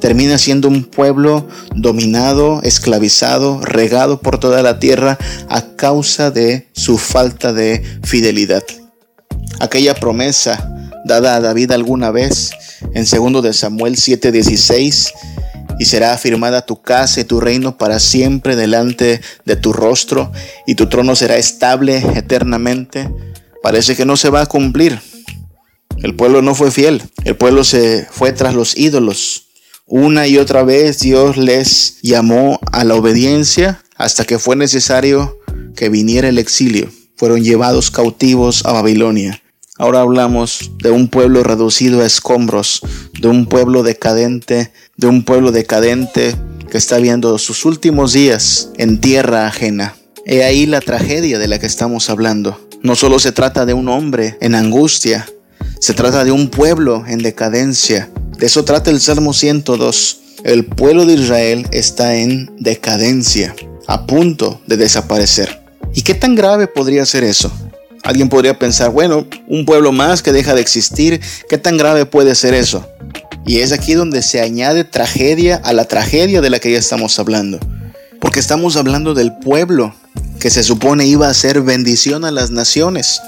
[0.00, 1.46] termina siendo un pueblo
[1.76, 5.18] dominado, esclavizado, regado por toda la tierra
[5.48, 8.64] a causa de su falta de fidelidad.
[9.60, 10.68] Aquella promesa
[11.04, 12.50] dada a David alguna vez
[12.92, 15.12] en 2 de Samuel 7:16
[15.78, 20.32] y será afirmada tu casa y tu reino para siempre delante de tu rostro
[20.66, 23.10] y tu trono será estable eternamente.
[23.62, 25.00] Parece que no se va a cumplir.
[26.02, 27.02] El pueblo no fue fiel.
[27.24, 29.48] El pueblo se fue tras los ídolos.
[29.86, 35.38] Una y otra vez Dios les llamó a la obediencia hasta que fue necesario
[35.74, 36.90] que viniera el exilio.
[37.16, 39.40] Fueron llevados cautivos a Babilonia.
[39.78, 42.80] Ahora hablamos de un pueblo reducido a escombros,
[43.20, 46.34] de un pueblo decadente, de un pueblo decadente
[46.70, 49.94] que está viendo sus últimos días en tierra ajena.
[50.24, 52.58] He ahí la tragedia de la que estamos hablando.
[52.82, 55.26] No solo se trata de un hombre en angustia,
[55.78, 58.10] se trata de un pueblo en decadencia.
[58.38, 60.20] De eso trata el Salmo 102.
[60.44, 63.54] El pueblo de Israel está en decadencia,
[63.86, 65.62] a punto de desaparecer.
[65.94, 67.52] ¿Y qué tan grave podría ser eso?
[68.06, 72.36] Alguien podría pensar, bueno, un pueblo más que deja de existir, ¿qué tan grave puede
[72.36, 72.88] ser eso?
[73.44, 77.18] Y es aquí donde se añade tragedia a la tragedia de la que ya estamos
[77.18, 77.58] hablando.
[78.20, 79.92] Porque estamos hablando del pueblo
[80.38, 83.20] que se supone iba a ser bendición a las naciones.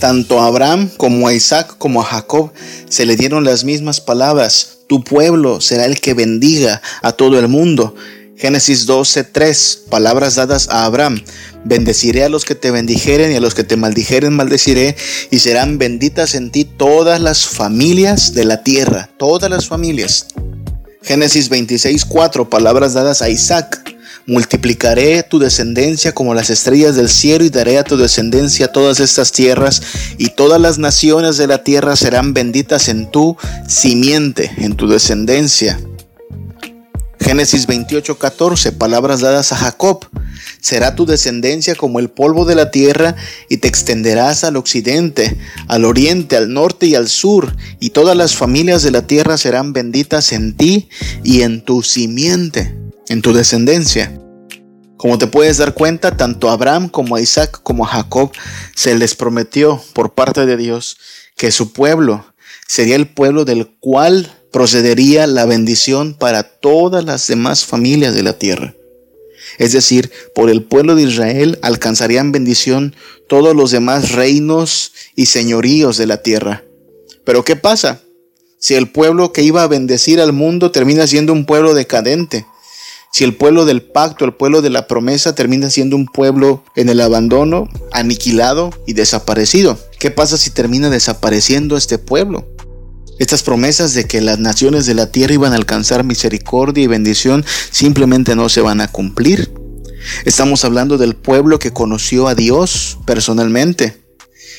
[0.00, 2.52] Tanto a Abraham como a Isaac como a Jacob
[2.90, 4.80] se le dieron las mismas palabras.
[4.86, 7.94] Tu pueblo será el que bendiga a todo el mundo.
[8.38, 11.22] Génesis 12:3, palabras dadas a Abraham.
[11.64, 14.94] Bendeciré a los que te bendijeren y a los que te maldijeren maldeciré
[15.30, 20.26] y serán benditas en ti todas las familias de la tierra, todas las familias.
[21.02, 23.94] Génesis 26:4, palabras dadas a Isaac.
[24.26, 29.32] Multiplicaré tu descendencia como las estrellas del cielo y daré a tu descendencia todas estas
[29.32, 29.80] tierras
[30.18, 35.78] y todas las naciones de la tierra serán benditas en tu simiente, en tu descendencia.
[37.26, 40.06] Génesis 28:14, palabras dadas a Jacob.
[40.60, 43.16] Será tu descendencia como el polvo de la tierra
[43.48, 45.36] y te extenderás al occidente,
[45.66, 49.72] al oriente, al norte y al sur, y todas las familias de la tierra serán
[49.72, 50.88] benditas en ti
[51.24, 52.76] y en tu simiente
[53.08, 54.16] en tu descendencia.
[54.96, 58.30] Como te puedes dar cuenta, tanto a Abraham como a Isaac como a Jacob
[58.76, 60.96] se les prometió por parte de Dios
[61.36, 62.24] que su pueblo
[62.68, 68.38] sería el pueblo del cual procedería la bendición para todas las demás familias de la
[68.38, 68.74] tierra.
[69.58, 72.94] Es decir, por el pueblo de Israel alcanzarían bendición
[73.28, 76.64] todos los demás reinos y señoríos de la tierra.
[77.24, 78.00] Pero ¿qué pasa?
[78.58, 82.46] Si el pueblo que iba a bendecir al mundo termina siendo un pueblo decadente,
[83.12, 86.88] si el pueblo del pacto, el pueblo de la promesa termina siendo un pueblo en
[86.88, 89.78] el abandono, aniquilado y desaparecido.
[89.98, 92.46] ¿Qué pasa si termina desapareciendo este pueblo?
[93.18, 97.44] Estas promesas de que las naciones de la tierra iban a alcanzar misericordia y bendición
[97.70, 99.52] simplemente no se van a cumplir.
[100.24, 104.06] Estamos hablando del pueblo que conoció a Dios personalmente,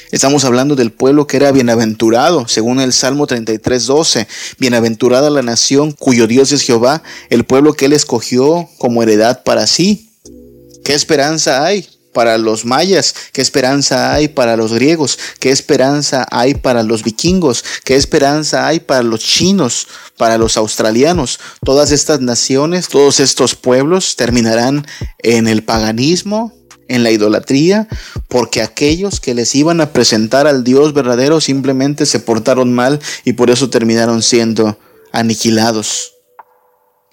[0.09, 4.25] Estamos hablando del pueblo que era bienaventurado, según el Salmo 33.12.
[4.57, 9.67] Bienaventurada la nación cuyo Dios es Jehová, el pueblo que él escogió como heredad para
[9.67, 10.13] sí.
[10.85, 11.85] ¿Qué esperanza hay
[12.17, 13.13] para los mayas?
[13.31, 15.19] ¿Qué esperanza hay para los griegos?
[15.39, 17.63] ¿Qué esperanza hay para los vikingos?
[17.83, 19.87] ¿Qué esperanza hay para los chinos?
[20.17, 21.39] Para los australianos?
[21.63, 24.87] Todas estas naciones, todos estos pueblos terminarán
[25.19, 26.55] en el paganismo,
[26.87, 27.87] en la idolatría,
[28.27, 33.33] porque aquellos que les iban a presentar al Dios verdadero simplemente se portaron mal y
[33.33, 34.79] por eso terminaron siendo
[35.11, 36.16] aniquilados.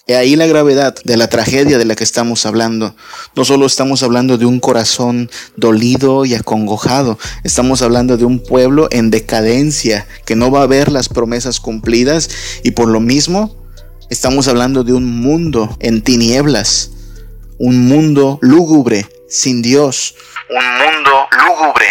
[0.06, 2.94] Y ahí la gravedad de la tragedia de la que estamos hablando.
[3.34, 8.88] No solo estamos hablando de un corazón dolido y acongojado, estamos hablando de un pueblo
[8.90, 12.28] en decadencia que no va a ver las promesas cumplidas
[12.62, 13.56] y por lo mismo
[14.10, 16.90] estamos hablando de un mundo en tinieblas,
[17.58, 20.16] un mundo lúgubre sin Dios.
[20.50, 21.86] Un mundo lúgubre.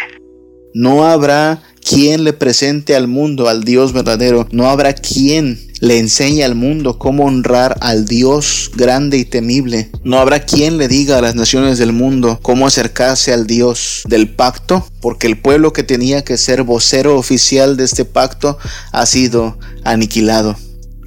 [0.76, 4.48] No habrá quien le presente al mundo al Dios verdadero.
[4.52, 9.92] No habrá quien le enseñe al mundo cómo honrar al Dios grande y temible.
[10.06, 14.30] No habrá quien le diga a las naciones del mundo cómo acercarse al Dios del
[14.30, 18.58] pacto, porque el pueblo que tenía que ser vocero oficial de este pacto
[18.94, 20.56] ha sido aniquilado.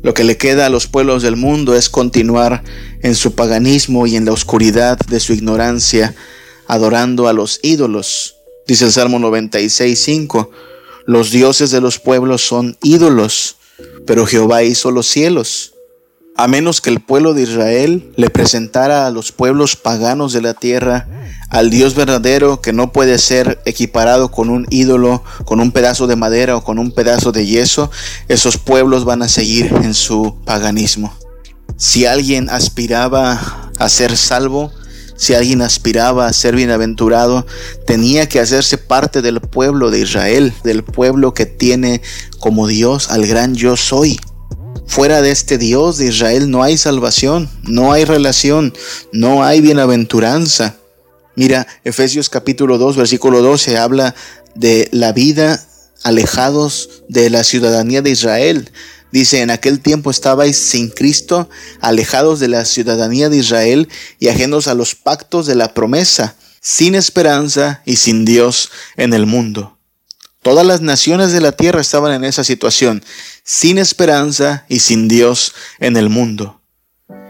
[0.02, 2.62] Lo que le queda a los pueblos del mundo es continuar
[3.00, 6.14] en su paganismo y en la oscuridad de su ignorancia,
[6.68, 8.36] adorando a los ídolos.
[8.66, 10.50] Dice el Salmo 96.5,
[11.06, 13.55] los dioses de los pueblos son ídolos,
[14.06, 15.74] pero Jehová hizo los cielos
[16.36, 20.52] a menos que el pueblo de Israel le presentara a los pueblos paganos de la
[20.52, 21.08] tierra
[21.48, 26.16] al Dios verdadero que no puede ser equiparado con un ídolo, con un pedazo de
[26.16, 27.90] madera o con un pedazo de yeso,
[28.28, 31.14] esos pueblos van a seguir en su paganismo.
[31.76, 34.72] Si alguien aspiraba a ser salvo,
[35.16, 37.46] si alguien aspiraba a ser bienaventurado,
[37.86, 42.02] tenía que hacerse parte del pueblo de Israel, del pueblo que tiene
[42.38, 44.18] como Dios al gran yo soy.
[44.86, 48.72] Fuera de este Dios de Israel no hay salvación, no hay relación,
[49.12, 50.76] no hay bienaventuranza.
[51.34, 54.14] Mira, Efesios capítulo 2, versículo 12 habla
[54.54, 55.66] de la vida
[56.02, 58.70] alejados de la ciudadanía de Israel.
[59.12, 61.48] Dice, en aquel tiempo estabais sin Cristo,
[61.80, 63.88] alejados de la ciudadanía de Israel
[64.18, 69.26] y ajenos a los pactos de la promesa, sin esperanza y sin Dios en el
[69.26, 69.78] mundo.
[70.42, 73.02] Todas las naciones de la tierra estaban en esa situación,
[73.42, 76.60] sin esperanza y sin Dios en el mundo.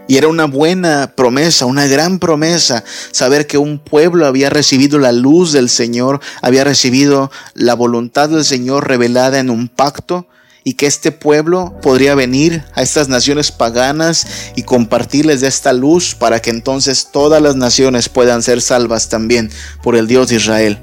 [0.07, 5.11] Y era una buena promesa, una gran promesa, saber que un pueblo había recibido la
[5.11, 10.27] luz del Señor, había recibido la voluntad del Señor revelada en un pacto
[10.67, 16.41] y que este pueblo podría venir a estas naciones paganas y compartirles esta luz para
[16.41, 19.49] que entonces todas las naciones puedan ser salvas también
[19.81, 20.77] por el Dios de Israel.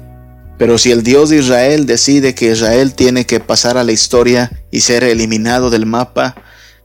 [0.57, 4.51] Pero si el Dios de Israel decide que Israel tiene que pasar a la historia
[4.71, 6.33] y ser eliminado del mapa,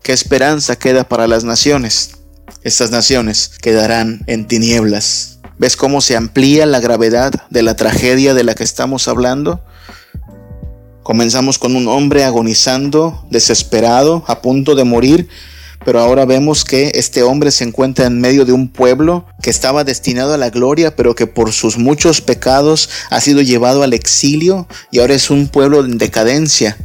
[0.03, 2.19] ¿qué esperanza queda para las naciones?
[2.65, 5.39] Estas naciones quedarán en tinieblas.
[5.57, 9.65] ¿Ves cómo se amplía la gravedad de la tragedia de la que estamos hablando?
[11.03, 15.29] Comenzamos con un hombre agonizando, desesperado, a punto de morir,
[15.85, 19.83] pero ahora vemos que este hombre se encuentra en medio de un pueblo que estaba
[19.83, 24.69] destinado a la gloria, pero que por sus muchos pecados ha sido llevado al exilio
[24.91, 26.77] y ahora es un pueblo en decadencia.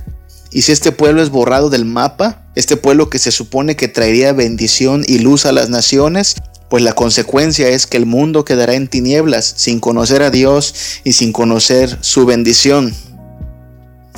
[0.52, 4.32] Y si este pueblo es borrado del mapa, este pueblo que se supone que traería
[4.32, 6.36] bendición y luz a las naciones,
[6.70, 11.14] pues la consecuencia es que el mundo quedará en tinieblas, sin conocer a Dios y
[11.14, 12.96] sin conocer su bendición.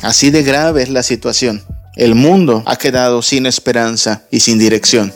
[0.01, 1.63] Así de grave es la situación.
[1.95, 5.11] El mundo ha quedado sin esperanza y sin dirección.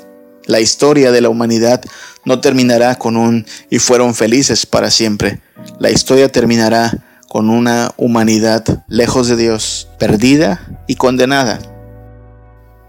[0.46, 1.82] La historia de la humanidad
[2.26, 5.42] no terminará con un y fueron felices para siempre.
[5.80, 6.92] La historia terminará
[7.28, 11.60] con una humanidad lejos de Dios, perdida y condenada.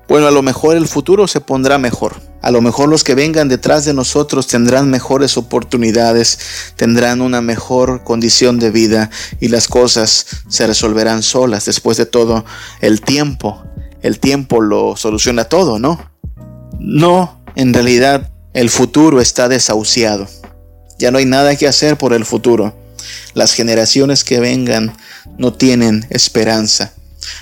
[0.09, 2.32] Bueno, a lo mejor el futuro se pondrá mejor.
[2.43, 6.39] A lo mejor los que vengan detrás de nosotros tendrán mejores oportunidades,
[6.77, 11.67] tendrán una mejor condición de vida y las cosas se resolverán solas.
[11.67, 12.45] Después de todo,
[12.81, 13.63] el tiempo,
[14.03, 16.11] el tiempo lo soluciona todo, ¿no?
[16.81, 20.27] No, en realidad el futuro está desahuciado.
[20.99, 22.75] Ya no hay nada que hacer por el futuro.
[23.35, 24.97] Las generaciones que vengan
[25.39, 26.93] no tienen esperanza.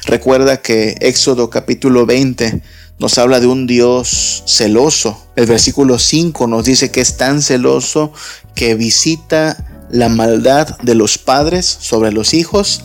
[0.04, 2.62] Recuerda que Éxodo capítulo 20
[3.00, 5.26] nos habla de un Dios celoso.
[5.34, 8.12] El versículo 5 nos dice que es tan celoso
[8.54, 12.82] que visita la maldad de los padres sobre los hijos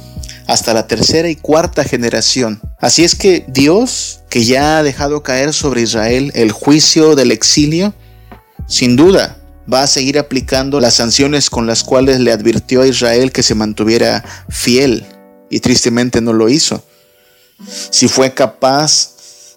[0.47, 2.61] hasta la tercera y cuarta generación.
[2.79, 7.93] Así es que Dios, que ya ha dejado caer sobre Israel el juicio del exilio,
[8.67, 9.37] sin duda
[9.71, 13.55] va a seguir aplicando las sanciones con las cuales le advirtió a Israel que se
[13.55, 15.05] mantuviera fiel
[15.49, 16.85] y tristemente no lo hizo.
[17.89, 19.14] Si fue capaz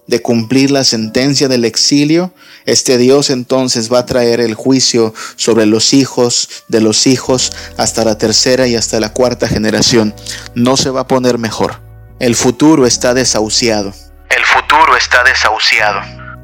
[0.09, 2.33] de cumplir la sentencia del exilio,
[2.65, 8.03] este Dios entonces va a traer el juicio sobre los hijos de los hijos hasta
[8.03, 10.15] la tercera y hasta la cuarta generación.
[10.55, 11.79] No se va a poner mejor.
[12.19, 13.93] El futuro está desahuciado.
[14.35, 16.01] El futuro está desahuciado.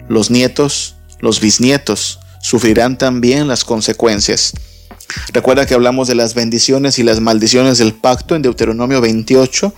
[0.07, 4.53] Los nietos, los bisnietos, sufrirán también las consecuencias.
[5.33, 9.73] Recuerda que hablamos de las bendiciones y las maldiciones del pacto en Deuteronomio 28.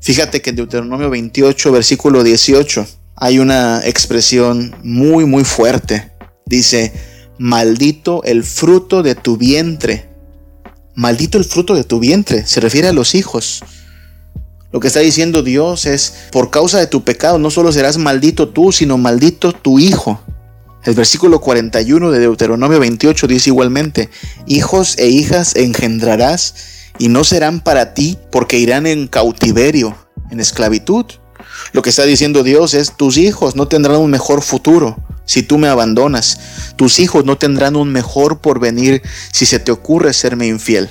[0.00, 2.86] Fíjate que en Deuteronomio 28, versículo 18,
[3.20, 6.10] hay una expresión muy, muy fuerte.
[6.46, 6.92] Dice,
[7.38, 10.08] maldito el fruto de tu vientre.
[10.94, 12.46] Maldito el fruto de tu vientre.
[12.46, 13.62] Se refiere a los hijos.
[14.72, 18.48] Lo que está diciendo Dios es, por causa de tu pecado no solo serás maldito
[18.48, 20.20] tú, sino maldito tu hijo.
[20.84, 24.08] El versículo 41 de Deuteronomio 28 dice igualmente,
[24.46, 26.54] hijos e hijas engendrarás
[26.98, 29.94] y no serán para ti porque irán en cautiverio,
[30.30, 31.04] en esclavitud.
[31.72, 35.58] Lo que está diciendo Dios es, tus hijos no tendrán un mejor futuro si tú
[35.58, 36.40] me abandonas.
[36.76, 40.90] Tus hijos no tendrán un mejor porvenir si se te ocurre serme infiel.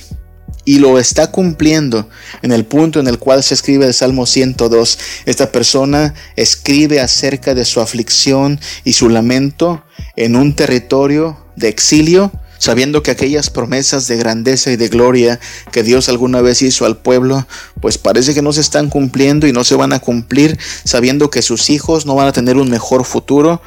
[0.65, 2.09] Y lo está cumpliendo
[2.41, 4.99] en el punto en el cual se escribe el Salmo 102.
[5.25, 9.83] Esta persona escribe acerca de su aflicción y su lamento
[10.15, 15.39] en un territorio de exilio sabiendo que aquellas promesas de grandeza y de gloria
[15.71, 17.47] que Dios alguna vez hizo al pueblo,
[17.81, 21.41] pues parece que no se están cumpliendo y no se van a cumplir, sabiendo que
[21.41, 23.61] sus hijos no van a tener un mejor futuro.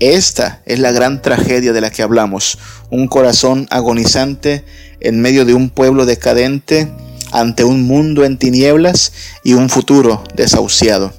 [0.00, 2.58] Esta es la gran tragedia de la que hablamos,
[2.90, 4.64] un corazón agonizante
[5.00, 6.90] en medio de un pueblo decadente,
[7.30, 9.12] ante un mundo en tinieblas
[9.44, 11.12] y un futuro desahuciado.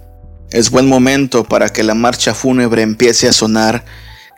[0.52, 3.86] Es buen momento para que la marcha fúnebre empiece a sonar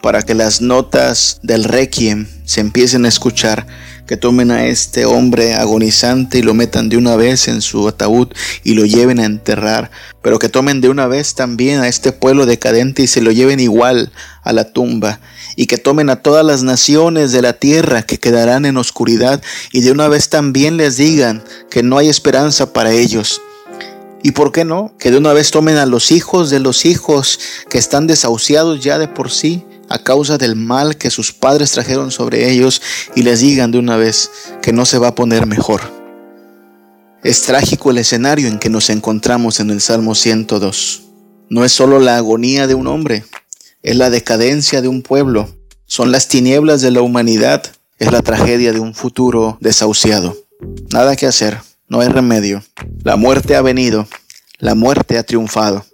[0.01, 3.67] para que las notas del requiem se empiecen a escuchar,
[4.07, 8.27] que tomen a este hombre agonizante y lo metan de una vez en su ataúd
[8.63, 9.91] y lo lleven a enterrar,
[10.21, 13.59] pero que tomen de una vez también a este pueblo decadente y se lo lleven
[13.59, 14.11] igual
[14.43, 15.19] a la tumba,
[15.55, 19.41] y que tomen a todas las naciones de la tierra que quedarán en oscuridad
[19.71, 23.41] y de una vez también les digan que no hay esperanza para ellos.
[24.23, 24.93] ¿Y por qué no?
[24.99, 27.39] Que de una vez tomen a los hijos de los hijos
[27.69, 32.11] que están desahuciados ya de por sí a causa del mal que sus padres trajeron
[32.11, 32.81] sobre ellos
[33.15, 34.31] y les digan de una vez
[34.61, 35.81] que no se va a poner mejor.
[37.23, 41.03] Es trágico el escenario en que nos encontramos en el Salmo 102.
[41.49, 43.25] No es solo la agonía de un hombre,
[43.83, 45.49] es la decadencia de un pueblo.
[45.85, 47.63] Son las tinieblas de la humanidad.
[47.97, 50.37] Es la tragedia de un futuro desahuciado.
[50.91, 51.59] Nada que hacer.
[51.87, 52.63] No hay remedio.
[53.03, 54.07] La muerte ha venido.
[54.59, 55.85] La muerte ha triunfado.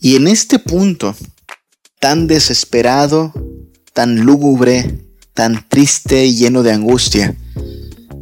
[0.00, 1.14] Y en este punto,
[2.04, 3.32] tan desesperado,
[3.94, 5.00] tan lúgubre,
[5.32, 7.34] tan triste y lleno de angustia,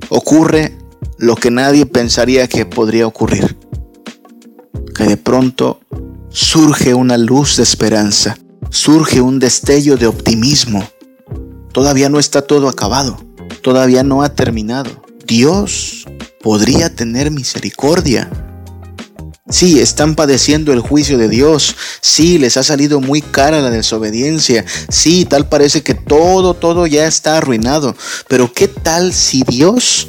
[0.08, 0.78] ocurre
[1.18, 3.58] lo que nadie pensaría que podría ocurrir.
[4.94, 5.80] Que de pronto
[6.28, 8.38] surge una luz de esperanza,
[8.70, 10.88] surge un destello de optimismo.
[11.72, 13.18] Todavía no está todo acabado,
[13.62, 15.02] todavía no ha terminado.
[15.26, 16.04] Dios
[16.40, 18.30] podría tener misericordia
[19.48, 21.74] Sí, están padeciendo el juicio de Dios.
[22.00, 24.64] Sí, les ha salido muy cara la desobediencia.
[24.88, 27.96] Sí, tal parece que todo, todo ya está arruinado.
[28.28, 30.08] Pero ¿qué tal si Dios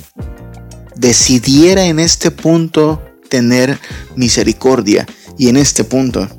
[0.95, 3.79] decidiera en este punto tener
[4.15, 5.07] misericordia?
[5.37, 6.29] Y en este punto,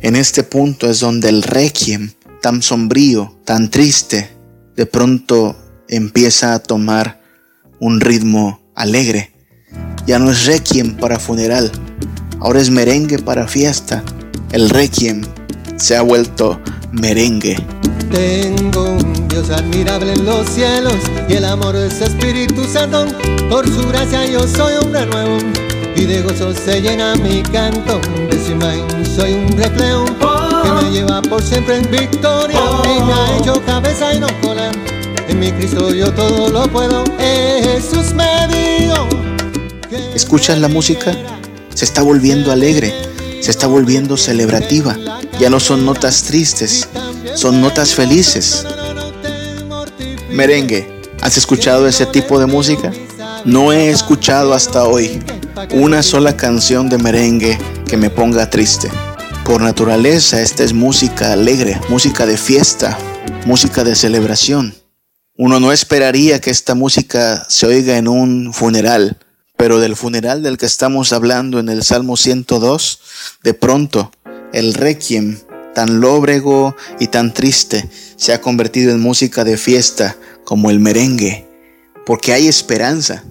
[0.00, 2.12] en este punto es donde el requiem,
[2.42, 4.30] tan sombrío, tan triste,
[4.74, 5.56] de pronto
[5.88, 7.22] empieza a tomar
[7.78, 9.32] un ritmo alegre.
[10.08, 11.70] Ya no es requiem para funeral,
[12.40, 14.02] ahora es merengue para fiesta.
[14.52, 15.22] El requiem
[15.76, 16.60] se ha vuelto
[16.92, 17.56] merengue.
[18.10, 20.94] Tengo un Dios admirable en los cielos
[21.28, 23.06] y el amor ese Espíritu Santo.
[23.50, 25.38] Por su gracia yo soy hombre nuevo
[25.96, 28.00] y de gozo se llena mi canto.
[28.30, 32.60] De su imagen soy un reflejo que me lleva por siempre en victoria.
[32.84, 34.70] Me ha hecho cabeza y no cola.
[35.28, 37.04] En mi Cristo yo todo lo puedo.
[37.18, 39.08] Jesús me dio.
[40.14, 41.12] ¿Escuchas la música?
[41.76, 42.94] Se está volviendo alegre,
[43.42, 44.96] se está volviendo celebrativa.
[45.38, 46.88] Ya no son notas tristes,
[47.34, 48.64] son notas felices.
[50.30, 52.92] Merengue, ¿has escuchado ese tipo de música?
[53.44, 55.22] No he escuchado hasta hoy
[55.70, 58.90] una sola canción de merengue que me ponga triste.
[59.44, 62.96] Por naturaleza, esta es música alegre, música de fiesta,
[63.44, 64.74] música de celebración.
[65.36, 69.18] Uno no esperaría que esta música se oiga en un funeral,
[69.56, 73.00] pero del funeral del que estamos hablando en el Salmo 102,
[73.42, 74.12] de pronto
[74.52, 75.38] el requiem,
[75.74, 81.46] tan lóbrego y tan triste, se ha convertido en música de fiesta como el merengue,
[82.04, 83.24] porque hay esperanza.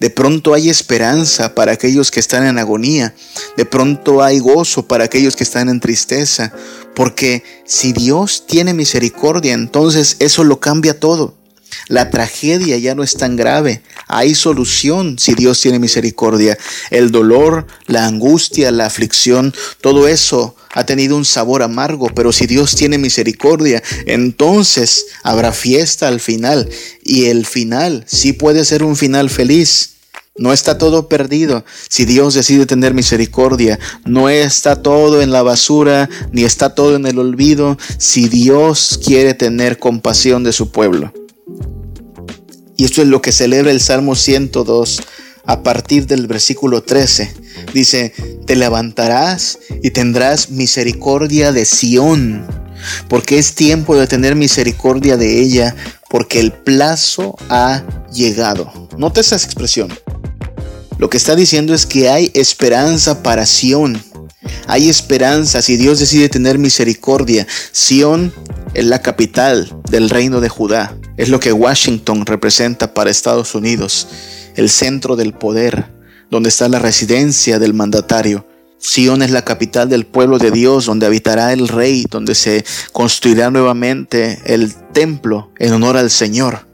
[0.00, 3.14] De pronto hay esperanza para aquellos que están en agonía.
[3.56, 6.52] De pronto hay gozo para aquellos que están en tristeza.
[6.94, 11.34] Porque si Dios tiene misericordia, entonces eso lo cambia todo.
[11.88, 13.82] La tragedia ya no es tan grave.
[14.08, 16.58] Hay solución si Dios tiene misericordia.
[16.90, 22.46] El dolor, la angustia, la aflicción, todo eso ha tenido un sabor amargo, pero si
[22.46, 26.68] Dios tiene misericordia, entonces habrá fiesta al final.
[27.02, 29.90] Y el final sí puede ser un final feliz.
[30.36, 33.78] No está todo perdido si Dios decide tener misericordia.
[34.04, 39.34] No está todo en la basura, ni está todo en el olvido si Dios quiere
[39.34, 41.12] tener compasión de su pueblo.
[42.76, 45.00] Y esto es lo que celebra el Salmo 102
[45.46, 47.32] a partir del versículo 13.
[47.72, 48.12] Dice,
[48.46, 52.46] te levantarás y tendrás misericordia de Sión,
[53.08, 55.76] porque es tiempo de tener misericordia de ella,
[56.08, 57.82] porque el plazo ha
[58.12, 58.72] llegado.
[58.96, 59.92] Nota esa expresión.
[60.98, 64.02] Lo que está diciendo es que hay esperanza para Sión.
[64.66, 67.46] Hay esperanza si Dios decide tener misericordia.
[67.72, 68.32] Sión
[68.74, 70.96] es la capital del reino de Judá.
[71.16, 74.08] Es lo que Washington representa para Estados Unidos,
[74.56, 75.86] el centro del poder,
[76.30, 78.46] donde está la residencia del mandatario.
[78.78, 83.50] Sion es la capital del pueblo de Dios, donde habitará el rey, donde se construirá
[83.50, 86.66] nuevamente el templo en honor al Señor.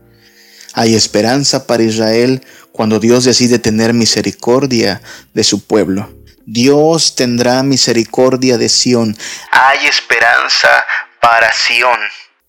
[0.73, 2.43] Hay esperanza para Israel
[2.73, 5.03] cuando Dios decide tener misericordia
[5.35, 6.09] de su pueblo.
[6.53, 9.17] Dios tendrá misericordia de Sión.
[9.53, 10.85] Hay esperanza
[11.21, 12.01] para Sión.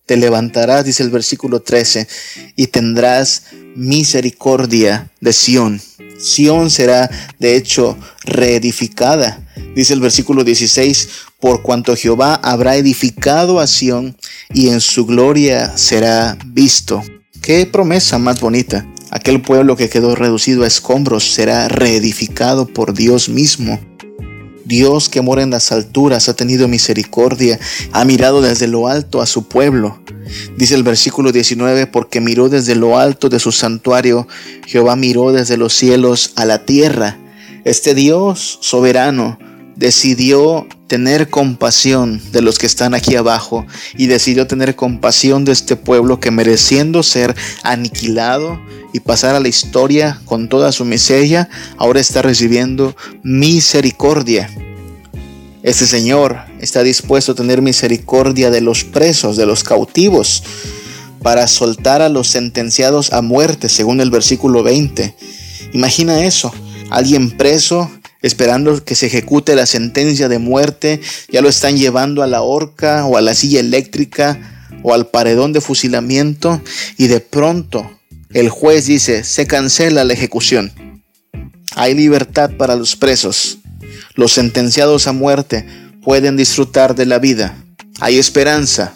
[0.08, 2.08] Te levantarás, dice el versículo 13,
[2.56, 3.44] y tendrás
[3.76, 5.80] misericordia de Sión.
[6.18, 9.40] Sión será, de hecho, reedificada.
[9.76, 14.18] Dice el versículo 16, por cuanto Jehová habrá edificado a Sión
[14.52, 17.04] y en su gloria será visto.
[17.42, 18.86] Qué promesa más bonita.
[19.10, 23.80] Aquel pueblo que quedó reducido a escombros será reedificado por Dios mismo.
[24.64, 27.60] Dios que mora en las alturas ha tenido misericordia,
[27.94, 30.00] ha mirado desde lo alto a su pueblo.
[30.56, 34.28] Dice el versículo 19, porque miró desde lo alto de su santuario,
[34.68, 37.18] Jehová miró desde los cielos a la tierra.
[37.66, 39.40] Este Dios soberano
[39.82, 43.66] decidió tener compasión de los que están aquí abajo
[43.98, 48.62] y decidió tener compasión de este pueblo que mereciendo ser aniquilado
[48.94, 54.52] y pasar a la historia con toda su miseria, ahora está recibiendo misericordia.
[55.64, 60.44] Este Señor está dispuesto a tener misericordia de los presos, de los cautivos,
[61.24, 65.16] para soltar a los sentenciados a muerte, según el versículo 20.
[65.74, 66.54] Imagina eso,
[66.92, 67.90] alguien preso
[68.22, 73.06] esperando que se ejecute la sentencia de muerte, ya lo están llevando a la horca
[73.06, 76.62] o a la silla eléctrica o al paredón de fusilamiento
[76.98, 77.92] y de pronto
[78.34, 80.72] el juez dice, se cancela la ejecución.
[81.76, 83.58] Hay libertad para los presos.
[84.16, 85.66] Los sentenciados a muerte
[86.04, 87.58] pueden disfrutar de la vida.
[88.02, 88.96] Hay esperanza.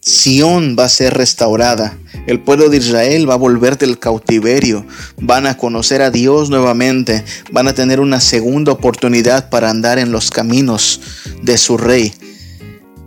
[0.00, 1.98] Sión va a ser restaurada.
[2.26, 4.86] El pueblo de Israel va a volver del cautiverio.
[5.18, 7.22] Van a conocer a Dios nuevamente.
[7.52, 11.02] Van a tener una segunda oportunidad para andar en los caminos
[11.42, 12.14] de su rey.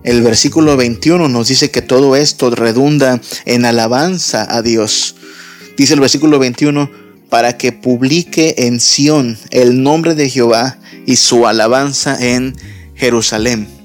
[0.04, 5.16] El versículo 21 nos dice que todo esto redunda en alabanza a Dios.
[5.78, 6.92] Dice el versículo 21,
[7.32, 10.78] para que publique en Sión el nombre de Jehová
[11.08, 12.56] y su alabanza en
[12.94, 13.79] Jerusalén.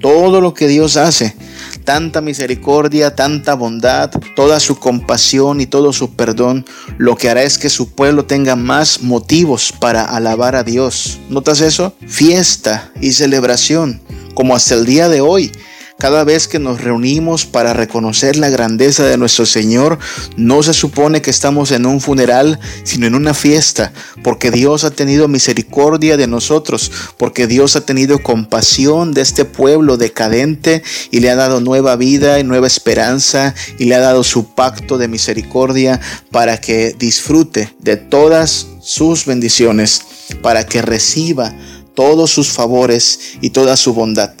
[0.00, 1.36] Todo lo que Dios hace,
[1.84, 6.66] tanta misericordia, tanta bondad, toda su compasión y todo su perdón,
[6.98, 11.20] lo que hará es que su pueblo tenga más motivos para alabar a Dios.
[11.28, 11.94] ¿Notas eso?
[12.06, 14.00] Fiesta y celebración,
[14.34, 15.52] como hasta el día de hoy.
[15.98, 19.98] Cada vez que nos reunimos para reconocer la grandeza de nuestro Señor,
[20.36, 23.92] no se supone que estamos en un funeral, sino en una fiesta,
[24.24, 29.96] porque Dios ha tenido misericordia de nosotros, porque Dios ha tenido compasión de este pueblo
[29.96, 34.54] decadente y le ha dado nueva vida y nueva esperanza y le ha dado su
[34.54, 40.02] pacto de misericordia para que disfrute de todas sus bendiciones,
[40.42, 41.54] para que reciba
[41.94, 44.32] todos sus favores y toda su bondad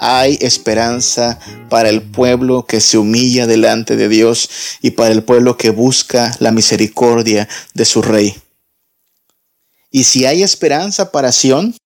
[0.00, 1.38] hay esperanza
[1.68, 4.48] para el pueblo que se humilla delante de Dios
[4.80, 8.34] y para el pueblo que busca la misericordia de su rey.
[9.90, 11.76] Y si hay esperanza para Sión,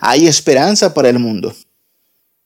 [0.00, 1.54] hay esperanza para el mundo.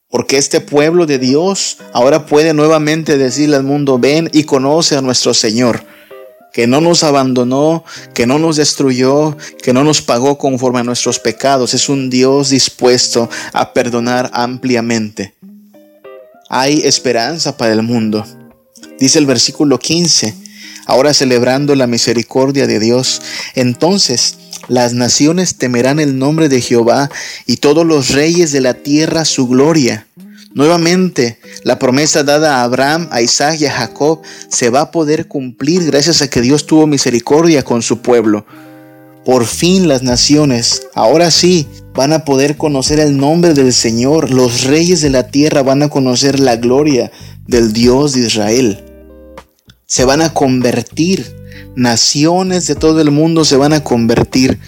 [0.09, 5.03] Porque este pueblo de Dios ahora puede nuevamente decirle al mundo, ven y conoce a
[5.03, 5.85] nuestro Señor
[6.59, 7.85] que no nos abandonó,
[8.15, 11.73] que no nos destruyó, que no nos pagó conforme a nuestros pecados.
[11.73, 15.37] Es un Dios dispuesto a perdonar ampliamente.
[16.49, 18.27] Hay esperanza para el mundo.
[18.99, 20.35] Dice el versículo 15,
[20.87, 23.23] ahora celebrando la misericordia de Dios,
[23.55, 24.37] entonces
[24.67, 27.09] las naciones temerán el nombre de Jehová
[27.47, 30.09] y todos los reyes de la tierra su gloria.
[30.59, 35.29] Nuevamente, la promesa dada a Abraham, a Isaac y a Jacob se va a poder
[35.29, 38.45] cumplir gracias a que Dios tuvo misericordia con su pueblo.
[39.25, 44.33] Por fin las naciones, ahora sí, van a poder conocer el nombre del Señor.
[44.33, 47.13] Los reyes de la tierra van a conocer la gloria
[47.47, 48.85] del Dios de Israel.
[49.87, 51.37] Se van a convertir.
[51.77, 54.59] Naciones de todo el mundo se van a convertir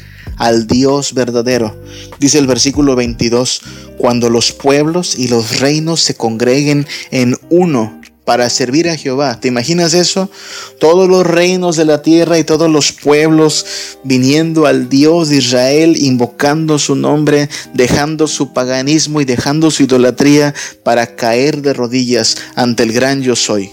[0.41, 1.77] al Dios verdadero.
[2.19, 3.61] Dice el versículo 22,
[4.01, 9.41] cuando los pueblos y los reinos se congreguen en uno para servir a Jehová.
[9.41, 10.31] ¿Te imaginas eso?
[10.79, 13.67] Todos los reinos de la tierra y todos los pueblos
[14.05, 20.55] viniendo al Dios de Israel, invocando su nombre, dejando su paganismo y dejando su idolatría
[20.83, 23.71] para caer de rodillas ante el gran yo soy.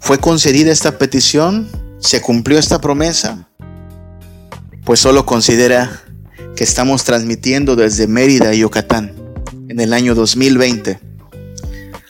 [0.00, 1.68] ¿Fue concedida esta petición?
[2.00, 3.46] ¿Se cumplió esta promesa?
[4.86, 6.00] pues solo considera
[6.54, 9.25] que estamos transmitiendo desde Mérida, Yucatán,
[9.76, 10.98] en el año 2020.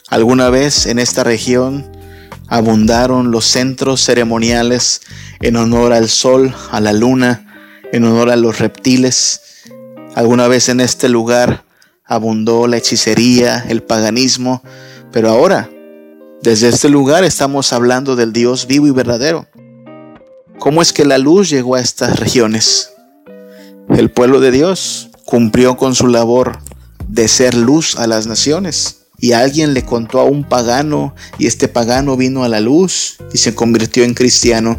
[0.09, 1.85] Alguna vez en esta región
[2.47, 5.01] abundaron los centros ceremoniales
[5.41, 9.41] en honor al sol, a la luna, en honor a los reptiles.
[10.15, 11.65] Alguna vez en este lugar
[12.05, 14.63] abundó la hechicería, el paganismo,
[15.11, 15.69] pero ahora,
[16.43, 19.49] desde este lugar estamos hablando del Dios vivo y verdadero.
[20.61, 22.93] ¿Cómo es que la luz llegó a estas regiones?
[23.89, 26.61] El pueblo de Dios cumplió con su labor
[27.09, 29.03] de ser luz a las naciones.
[29.19, 33.39] Y alguien le contó a un pagano y este pagano vino a la luz y
[33.39, 34.79] se convirtió en cristiano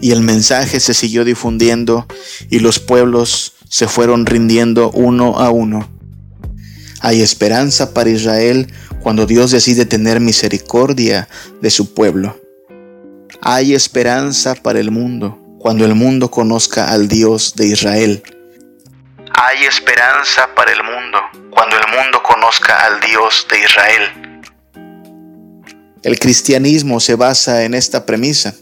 [0.00, 2.06] y el mensaje se siguió difundiendo
[2.50, 5.88] y los pueblos se fueron rindiendo uno a uno.
[7.00, 8.68] Hay esperanza para Israel
[9.02, 11.28] cuando Dios decide tener misericordia
[11.60, 12.40] de su pueblo.
[13.42, 18.22] Hay esperanza para el mundo cuando el mundo conozca al Dios de Israel.
[19.36, 21.18] Hay esperanza para el mundo
[21.50, 24.40] cuando el mundo conozca al Dios de Israel.
[26.04, 28.54] El cristianismo se basa en esta premisa.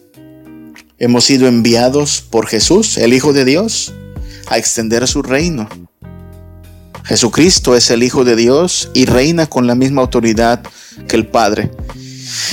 [0.98, 3.92] Hemos sido enviados por Jesús, el Hijo de Dios,
[4.48, 5.68] a extender su reino.
[7.04, 10.62] Jesucristo es el Hijo de Dios y reina con la misma autoridad
[11.06, 11.70] que el Padre.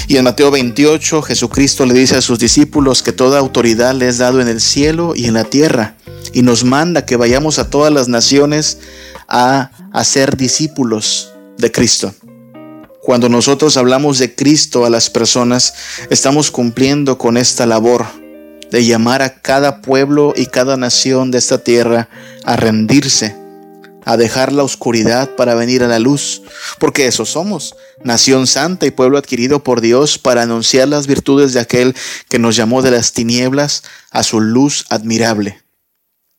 [0.10, 4.18] Y en Mateo 28 Jesucristo le dice a sus discípulos que toda autoridad le es
[4.18, 5.96] dado en el cielo y en la tierra,
[6.34, 8.80] y nos manda que vayamos a todas las naciones
[9.28, 12.14] a hacer discípulos de Cristo.
[13.02, 15.74] Cuando nosotros hablamos de Cristo a las personas,
[16.10, 18.06] estamos cumpliendo con esta labor
[18.72, 22.10] de llamar a cada pueblo y cada nación de esta tierra
[22.44, 23.36] a rendirse,
[24.06, 26.44] a dejar la oscuridad para venir a la luz,
[26.78, 31.62] porque eso somos, nación santa y pueblo adquirido por Dios para anunciar las virtudes de
[31.62, 31.96] aquel
[32.30, 35.64] que nos llamó de las tinieblas a su luz admirable.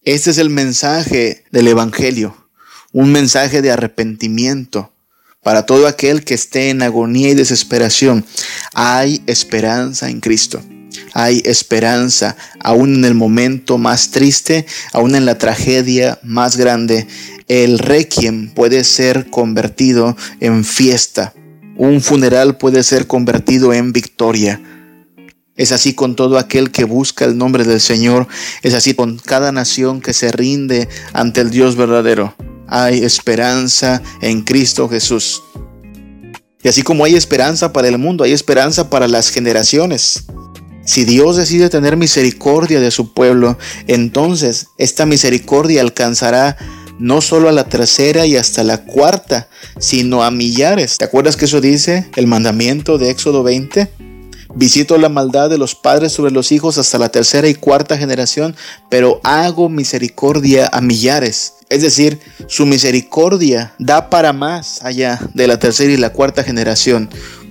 [0.02, 2.48] Este es el mensaje del Evangelio,
[2.92, 4.92] un mensaje de arrepentimiento,
[5.42, 8.26] para todo aquel que esté en agonía y desesperación,
[8.74, 10.62] hay esperanza en Cristo.
[11.12, 17.06] Hay esperanza, aún en el momento más triste, aún en la tragedia más grande.
[17.48, 21.32] El requiem puede ser convertido en fiesta.
[21.76, 24.60] Un funeral puede ser convertido en victoria.
[25.56, 28.26] Es así con todo aquel que busca el nombre del Señor.
[28.62, 32.34] Es así con cada nación que se rinde ante el Dios verdadero
[32.70, 35.42] hay esperanza en Cristo Jesús.
[36.62, 40.24] Y así como hay esperanza para el mundo, hay esperanza para las generaciones.
[40.84, 46.56] Si Dios decide tener misericordia de su pueblo, entonces esta misericordia alcanzará
[46.98, 49.48] no solo a la tercera y hasta la cuarta,
[49.78, 50.98] sino a millares.
[50.98, 53.90] ¿Te acuerdas que eso dice el mandamiento de Éxodo 20?
[54.54, 58.56] Visito la maldad de los padres sobre los hijos hasta la tercera y cuarta generación,
[58.88, 61.54] pero hago misericordia a millares.
[61.68, 67.08] Es decir, su misericordia da para más allá de la tercera y la cuarta generación.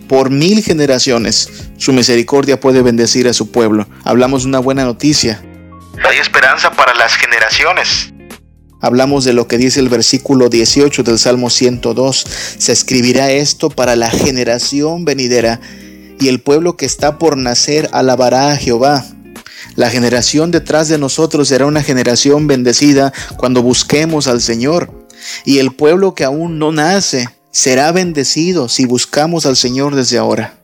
[0.09, 3.87] Por mil generaciones, su misericordia puede bendecir a su pueblo.
[4.03, 5.41] Hablamos de una buena noticia.
[6.03, 8.11] Hay esperanza para las generaciones.
[8.81, 12.25] Hablamos de lo que dice el versículo 18 del Salmo 102.
[12.57, 15.61] Se escribirá esto para la generación venidera
[16.19, 19.05] y el pueblo que está por nacer alabará a Jehová.
[19.75, 24.91] La generación detrás de nosotros será una generación bendecida cuando busquemos al Señor.
[25.45, 30.55] Y el pueblo que aún no nace será bendecido si buscamos al Señor desde ahora.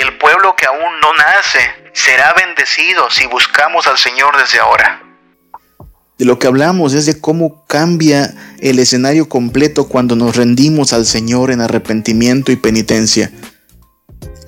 [0.00, 1.60] El pueblo que aún no nace
[1.92, 5.02] será bendecido si buscamos al Señor desde ahora.
[6.18, 11.06] De lo que hablamos es de cómo cambia el escenario completo cuando nos rendimos al
[11.06, 13.32] Señor en arrepentimiento y penitencia.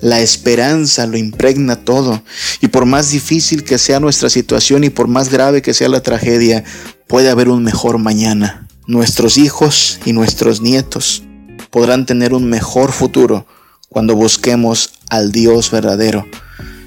[0.03, 2.21] La esperanza lo impregna todo.
[2.59, 6.03] Y por más difícil que sea nuestra situación y por más grave que sea la
[6.03, 6.65] tragedia,
[7.07, 8.67] puede haber un mejor mañana.
[8.85, 11.23] Nuestros hijos y nuestros nietos
[11.69, 13.47] podrán tener un mejor futuro
[13.87, 16.27] cuando busquemos al Dios verdadero.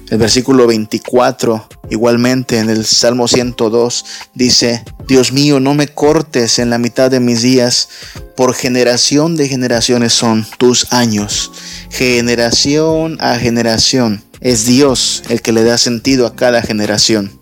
[0.09, 6.69] El versículo 24, igualmente en el Salmo 102, dice, Dios mío, no me cortes en
[6.69, 7.89] la mitad de mis días,
[8.37, 11.51] por generación de generaciones son tus años,
[11.89, 14.23] generación a generación.
[14.39, 17.41] Es Dios el que le da sentido a cada generación.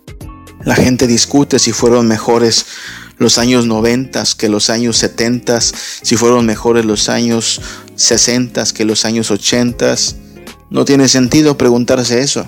[0.63, 2.65] La gente discute si fueron mejores
[3.17, 7.61] los años 90 que los años 70, si fueron mejores los años
[7.95, 9.95] 60 que los años 80
[10.69, 12.45] no tiene sentido preguntarse eso.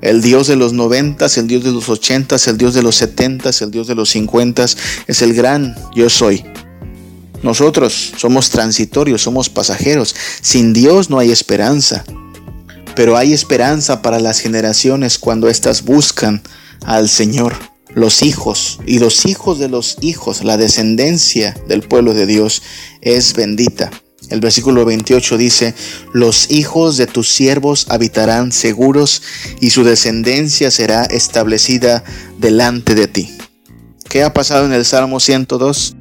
[0.00, 3.62] El Dios de los noventas, el Dios de los ochentas, el Dios de los setentas,
[3.62, 6.44] el Dios de los cincuentas, es el gran yo soy.
[7.42, 10.14] Nosotros somos transitorios, somos pasajeros.
[10.40, 12.04] Sin Dios no hay esperanza.
[12.94, 16.42] Pero hay esperanza para las generaciones cuando éstas buscan
[16.84, 17.54] al Señor.
[17.94, 22.62] Los hijos y los hijos de los hijos, la descendencia del pueblo de Dios
[23.00, 23.90] es bendita.
[24.30, 25.74] El versículo 28 dice,
[26.12, 29.22] los hijos de tus siervos habitarán seguros
[29.60, 32.02] y su descendencia será establecida
[32.38, 33.36] delante de ti.
[34.08, 35.96] ¿Qué ha pasado en el Salmo 102?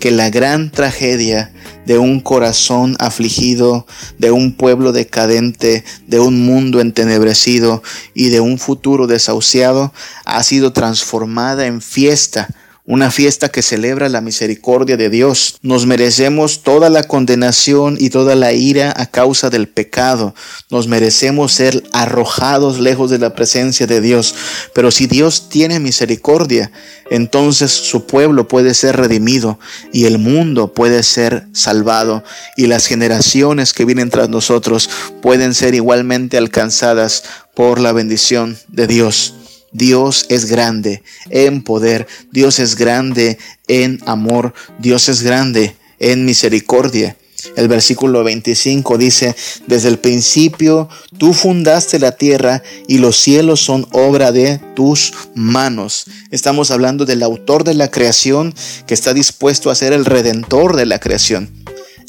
[0.00, 1.52] Que la gran tragedia
[1.86, 3.86] de un corazón afligido,
[4.18, 7.82] de un pueblo decadente, de un mundo entenebrecido
[8.14, 9.92] y de un futuro desahuciado
[10.24, 12.48] ha sido transformada en fiesta
[12.88, 15.58] una fiesta que celebra la misericordia de Dios.
[15.60, 20.34] Nos merecemos toda la condenación y toda la ira a causa del pecado.
[20.70, 24.34] Nos merecemos ser arrojados lejos de la presencia de Dios.
[24.74, 26.72] Pero si Dios tiene misericordia,
[27.10, 29.58] entonces su pueblo puede ser redimido
[29.92, 32.24] y el mundo puede ser salvado
[32.56, 34.88] y las generaciones que vienen tras nosotros
[35.20, 37.22] pueden ser igualmente alcanzadas
[37.54, 39.34] por la bendición de Dios.
[39.72, 47.16] Dios es grande en poder, Dios es grande en amor, Dios es grande en misericordia.
[47.56, 50.88] El versículo 25 dice, desde el principio
[51.18, 56.06] tú fundaste la tierra y los cielos son obra de tus manos.
[56.30, 58.54] Estamos hablando del autor de la creación
[58.86, 61.48] que está dispuesto a ser el redentor de la creación.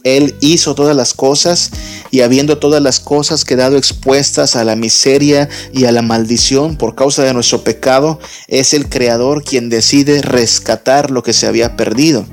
[0.04, 1.72] Él hizo todas las cosas
[2.12, 6.96] y habiendo todas las cosas quedado expuestas a la miseria y a la maldición por
[6.96, 12.26] causa de nuestro pecado, es el Creador quien decide rescatar lo que se había perdido.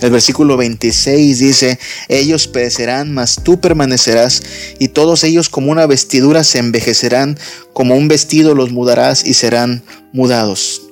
[0.00, 4.42] El versículo 26 dice, ellos perecerán, mas tú permanecerás,
[4.78, 7.36] y todos ellos como una vestidura se envejecerán,
[7.72, 9.82] como un vestido los mudarás y serán
[10.12, 10.82] mudados.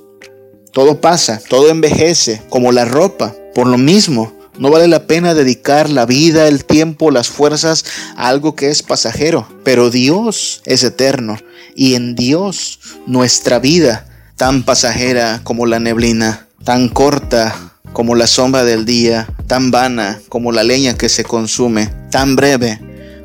[0.72, 3.34] Todo pasa, todo envejece, como la ropa.
[3.54, 7.84] Por lo mismo, no vale la pena dedicar la vida, el tiempo, las fuerzas
[8.16, 9.46] a algo que es pasajero.
[9.64, 11.38] Pero Dios es eterno
[11.74, 18.64] y en Dios nuestra vida, tan pasajera como la neblina, tan corta como la sombra
[18.64, 22.80] del día, tan vana como la leña que se consume, tan breve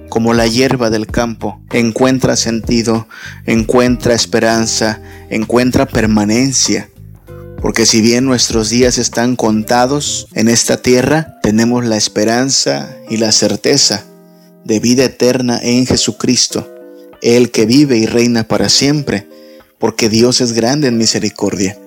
[0.09, 3.07] como la hierba del campo, encuentra sentido,
[3.45, 6.89] encuentra esperanza, encuentra permanencia.
[7.61, 13.31] Porque si bien nuestros días están contados en esta tierra, tenemos la esperanza y la
[13.31, 14.03] certeza
[14.65, 16.67] de vida eterna en Jesucristo,
[17.21, 19.27] el que vive y reina para siempre,
[19.77, 21.77] porque Dios es grande en misericordia.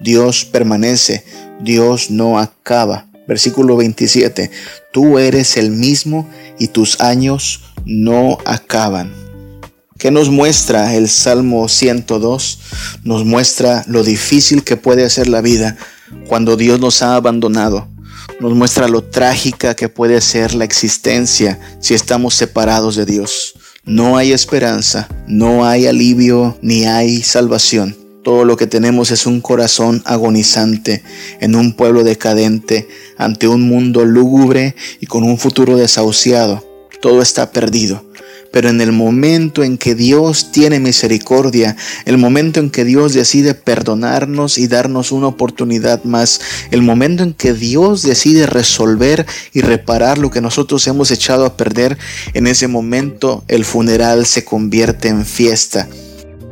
[0.00, 1.24] Dios permanece,
[1.60, 3.06] Dios no acaba.
[3.26, 4.50] Versículo 27,
[4.92, 6.26] tú eres el mismo
[6.58, 9.27] y tus años no acaban.
[9.98, 12.60] ¿Qué nos muestra el Salmo 102?
[13.02, 15.76] Nos muestra lo difícil que puede ser la vida
[16.28, 17.88] cuando Dios nos ha abandonado.
[18.38, 23.54] Nos muestra lo trágica que puede ser la existencia si estamos separados de Dios.
[23.84, 27.96] No hay esperanza, no hay alivio, ni hay salvación.
[28.22, 31.02] Todo lo que tenemos es un corazón agonizante
[31.40, 36.64] en un pueblo decadente, ante un mundo lúgubre y con un futuro desahuciado.
[37.00, 38.07] Todo está perdido.
[38.52, 43.54] Pero en el momento en que Dios tiene misericordia, el momento en que Dios decide
[43.54, 46.40] perdonarnos y darnos una oportunidad más,
[46.70, 51.56] el momento en que Dios decide resolver y reparar lo que nosotros hemos echado a
[51.56, 51.98] perder,
[52.34, 55.88] en ese momento el funeral se convierte en fiesta.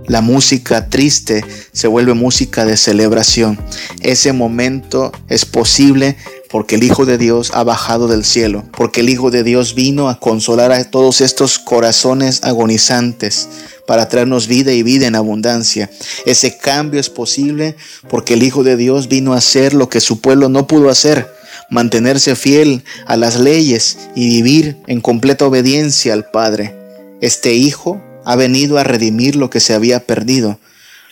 [0.07, 3.59] La música triste se vuelve música de celebración.
[4.03, 6.17] Ese momento es posible
[6.57, 10.09] porque el Hijo de Dios ha bajado del cielo, porque el Hijo de Dios vino
[10.09, 13.47] a consolar a todos estos corazones agonizantes
[13.87, 15.91] para traernos vida y vida en abundancia.
[16.25, 17.77] Ese cambio es posible
[18.09, 21.31] porque el Hijo de Dios vino a hacer lo que su pueblo no pudo hacer,
[21.69, 26.75] mantenerse fiel a las leyes y vivir en completa obediencia al Padre.
[27.21, 30.59] Este Hijo ha venido a redimir lo que se había perdido.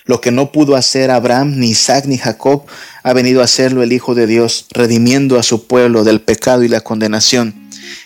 [0.06, 2.66] Lo que no pudo hacer Abraham, ni Isaac, ni Jacob,
[3.02, 6.68] ha venido a hacerlo el Hijo de Dios, redimiendo a su pueblo del pecado y
[6.68, 7.54] la condenación.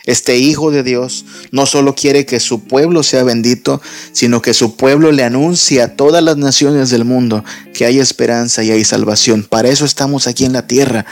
[0.05, 3.83] Este Hijo de Dios no solo quiere que su pueblo sea bendito,
[4.13, 7.45] sino que su pueblo le anuncie a todas las naciones del mundo
[7.75, 9.43] que hay esperanza y hay salvación.
[9.43, 11.05] Para eso estamos aquí en la tierra,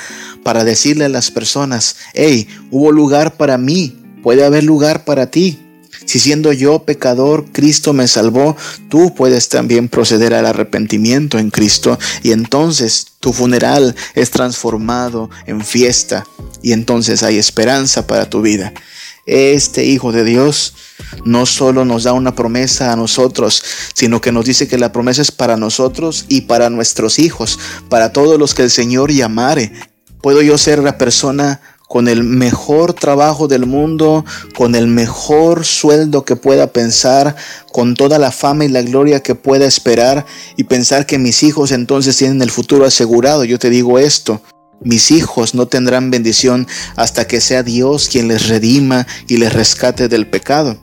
[0.45, 5.66] para decirle a las personas, hey, hubo lugar para mí, puede haber lugar para ti.
[6.07, 8.57] Si siendo yo pecador, Cristo me salvó,
[8.89, 15.65] tú puedes también proceder al arrepentimiento en Cristo y entonces tu funeral es transformado en
[15.65, 16.25] fiesta
[16.63, 18.73] y entonces hay esperanza para tu vida.
[19.27, 20.75] Este Hijo de Dios
[21.25, 25.23] no solo nos da una promesa a nosotros, sino que nos dice que la promesa
[25.23, 29.73] es para nosotros y para nuestros hijos, para todos los que el Señor llamare.
[30.23, 34.25] ¿Puedo yo ser la persona con el mejor trabajo del mundo,
[34.55, 37.37] con el mejor sueldo que pueda pensar,
[37.73, 40.27] con toda la fama y la gloria que pueda esperar
[40.57, 43.45] y pensar que mis hijos entonces tienen el futuro asegurado.
[43.45, 44.43] Yo te digo esto,
[44.83, 46.67] mis hijos no tendrán bendición
[46.97, 50.79] hasta que sea Dios quien les redima y les rescate del pecado.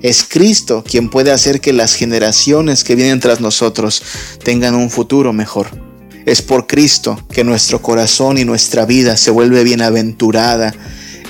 [0.00, 4.02] Es Cristo quien puede hacer que las generaciones que vienen tras nosotros
[4.42, 5.93] tengan un futuro mejor.
[6.26, 10.74] Es por Cristo que nuestro corazón y nuestra vida se vuelve bienaventurada.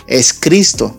[0.06, 0.96] Es Cristo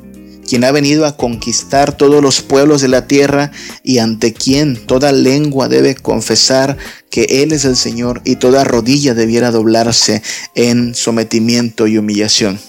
[0.47, 3.51] quien ha venido a conquistar todos los pueblos de la tierra
[3.83, 6.77] y ante quien toda lengua debe confesar
[7.09, 10.21] que Él es el Señor y toda rodilla debiera doblarse
[10.53, 12.59] en sometimiento y humillación.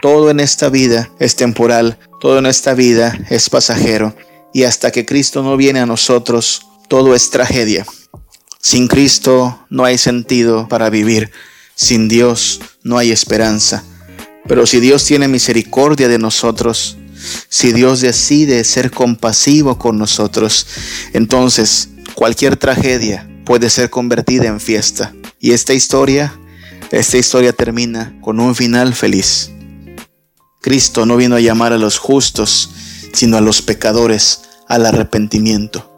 [0.00, 4.14] Todo en esta vida es temporal, todo en esta vida es pasajero
[4.52, 7.84] y hasta que Cristo no viene a nosotros, todo es tragedia.
[8.66, 11.30] Sin Cristo no hay sentido para vivir.
[11.76, 13.84] Sin Dios no hay esperanza.
[14.48, 16.96] Pero si Dios tiene misericordia de nosotros,
[17.48, 20.66] si Dios decide ser compasivo con nosotros,
[21.12, 25.14] entonces cualquier tragedia puede ser convertida en fiesta.
[25.38, 26.36] Y esta historia,
[26.90, 29.52] esta historia termina con un final feliz.
[30.60, 32.70] Cristo no vino a llamar a los justos,
[33.12, 35.95] sino a los pecadores al arrepentimiento.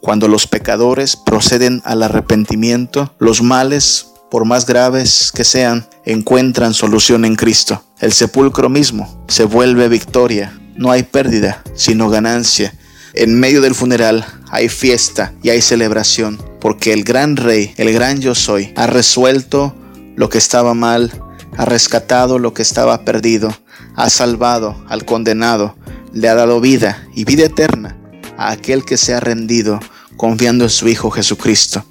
[0.00, 7.24] Cuando los pecadores proceden al arrepentimiento, los males, por más graves que sean, encuentran solución
[7.24, 7.82] en Cristo.
[7.98, 10.56] El sepulcro mismo se vuelve victoria.
[10.76, 12.72] No hay pérdida, sino ganancia.
[13.12, 18.20] En medio del funeral hay fiesta y hay celebración, porque el gran rey, el gran
[18.20, 19.74] yo soy, ha resuelto
[20.14, 21.10] lo que estaba mal,
[21.56, 23.52] ha rescatado lo que estaba perdido,
[23.96, 25.74] ha salvado al condenado,
[26.12, 27.96] le ha dado vida y vida eterna
[28.38, 29.80] a aquel que se ha rendido
[30.16, 31.84] confiando en su Hijo Jesucristo.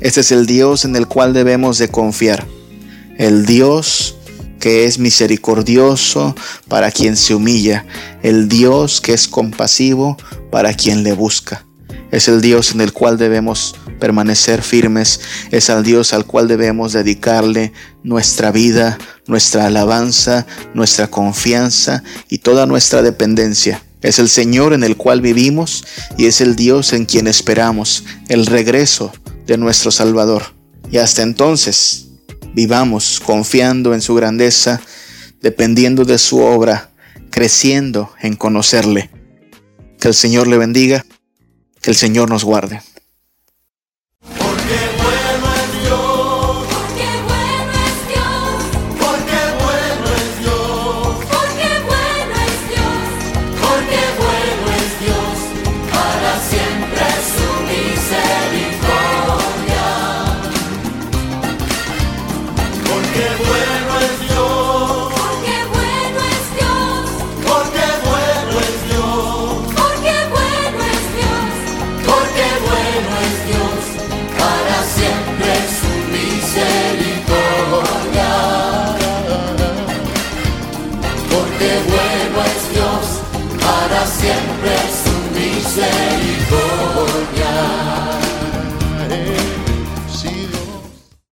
[0.00, 2.46] Este es el Dios en el cual debemos de confiar,
[3.16, 4.16] el Dios
[4.60, 6.34] que es misericordioso
[6.68, 7.86] para quien se humilla,
[8.22, 10.16] el Dios que es compasivo
[10.50, 11.64] para quien le busca.
[12.10, 15.20] Es el Dios en el cual debemos permanecer firmes,
[15.50, 17.72] es al Dios al cual debemos dedicarle
[18.02, 23.82] nuestra vida, nuestra alabanza, nuestra confianza y toda nuestra dependencia.
[24.06, 25.84] Es el Señor en el cual vivimos
[26.16, 29.12] y es el Dios en quien esperamos el regreso
[29.48, 30.44] de nuestro Salvador.
[30.92, 32.06] Y hasta entonces,
[32.54, 34.80] vivamos confiando en su grandeza,
[35.40, 36.92] dependiendo de su obra,
[37.30, 39.10] creciendo en conocerle.
[39.98, 41.04] Que el Señor le bendiga,
[41.82, 42.82] que el Señor nos guarde.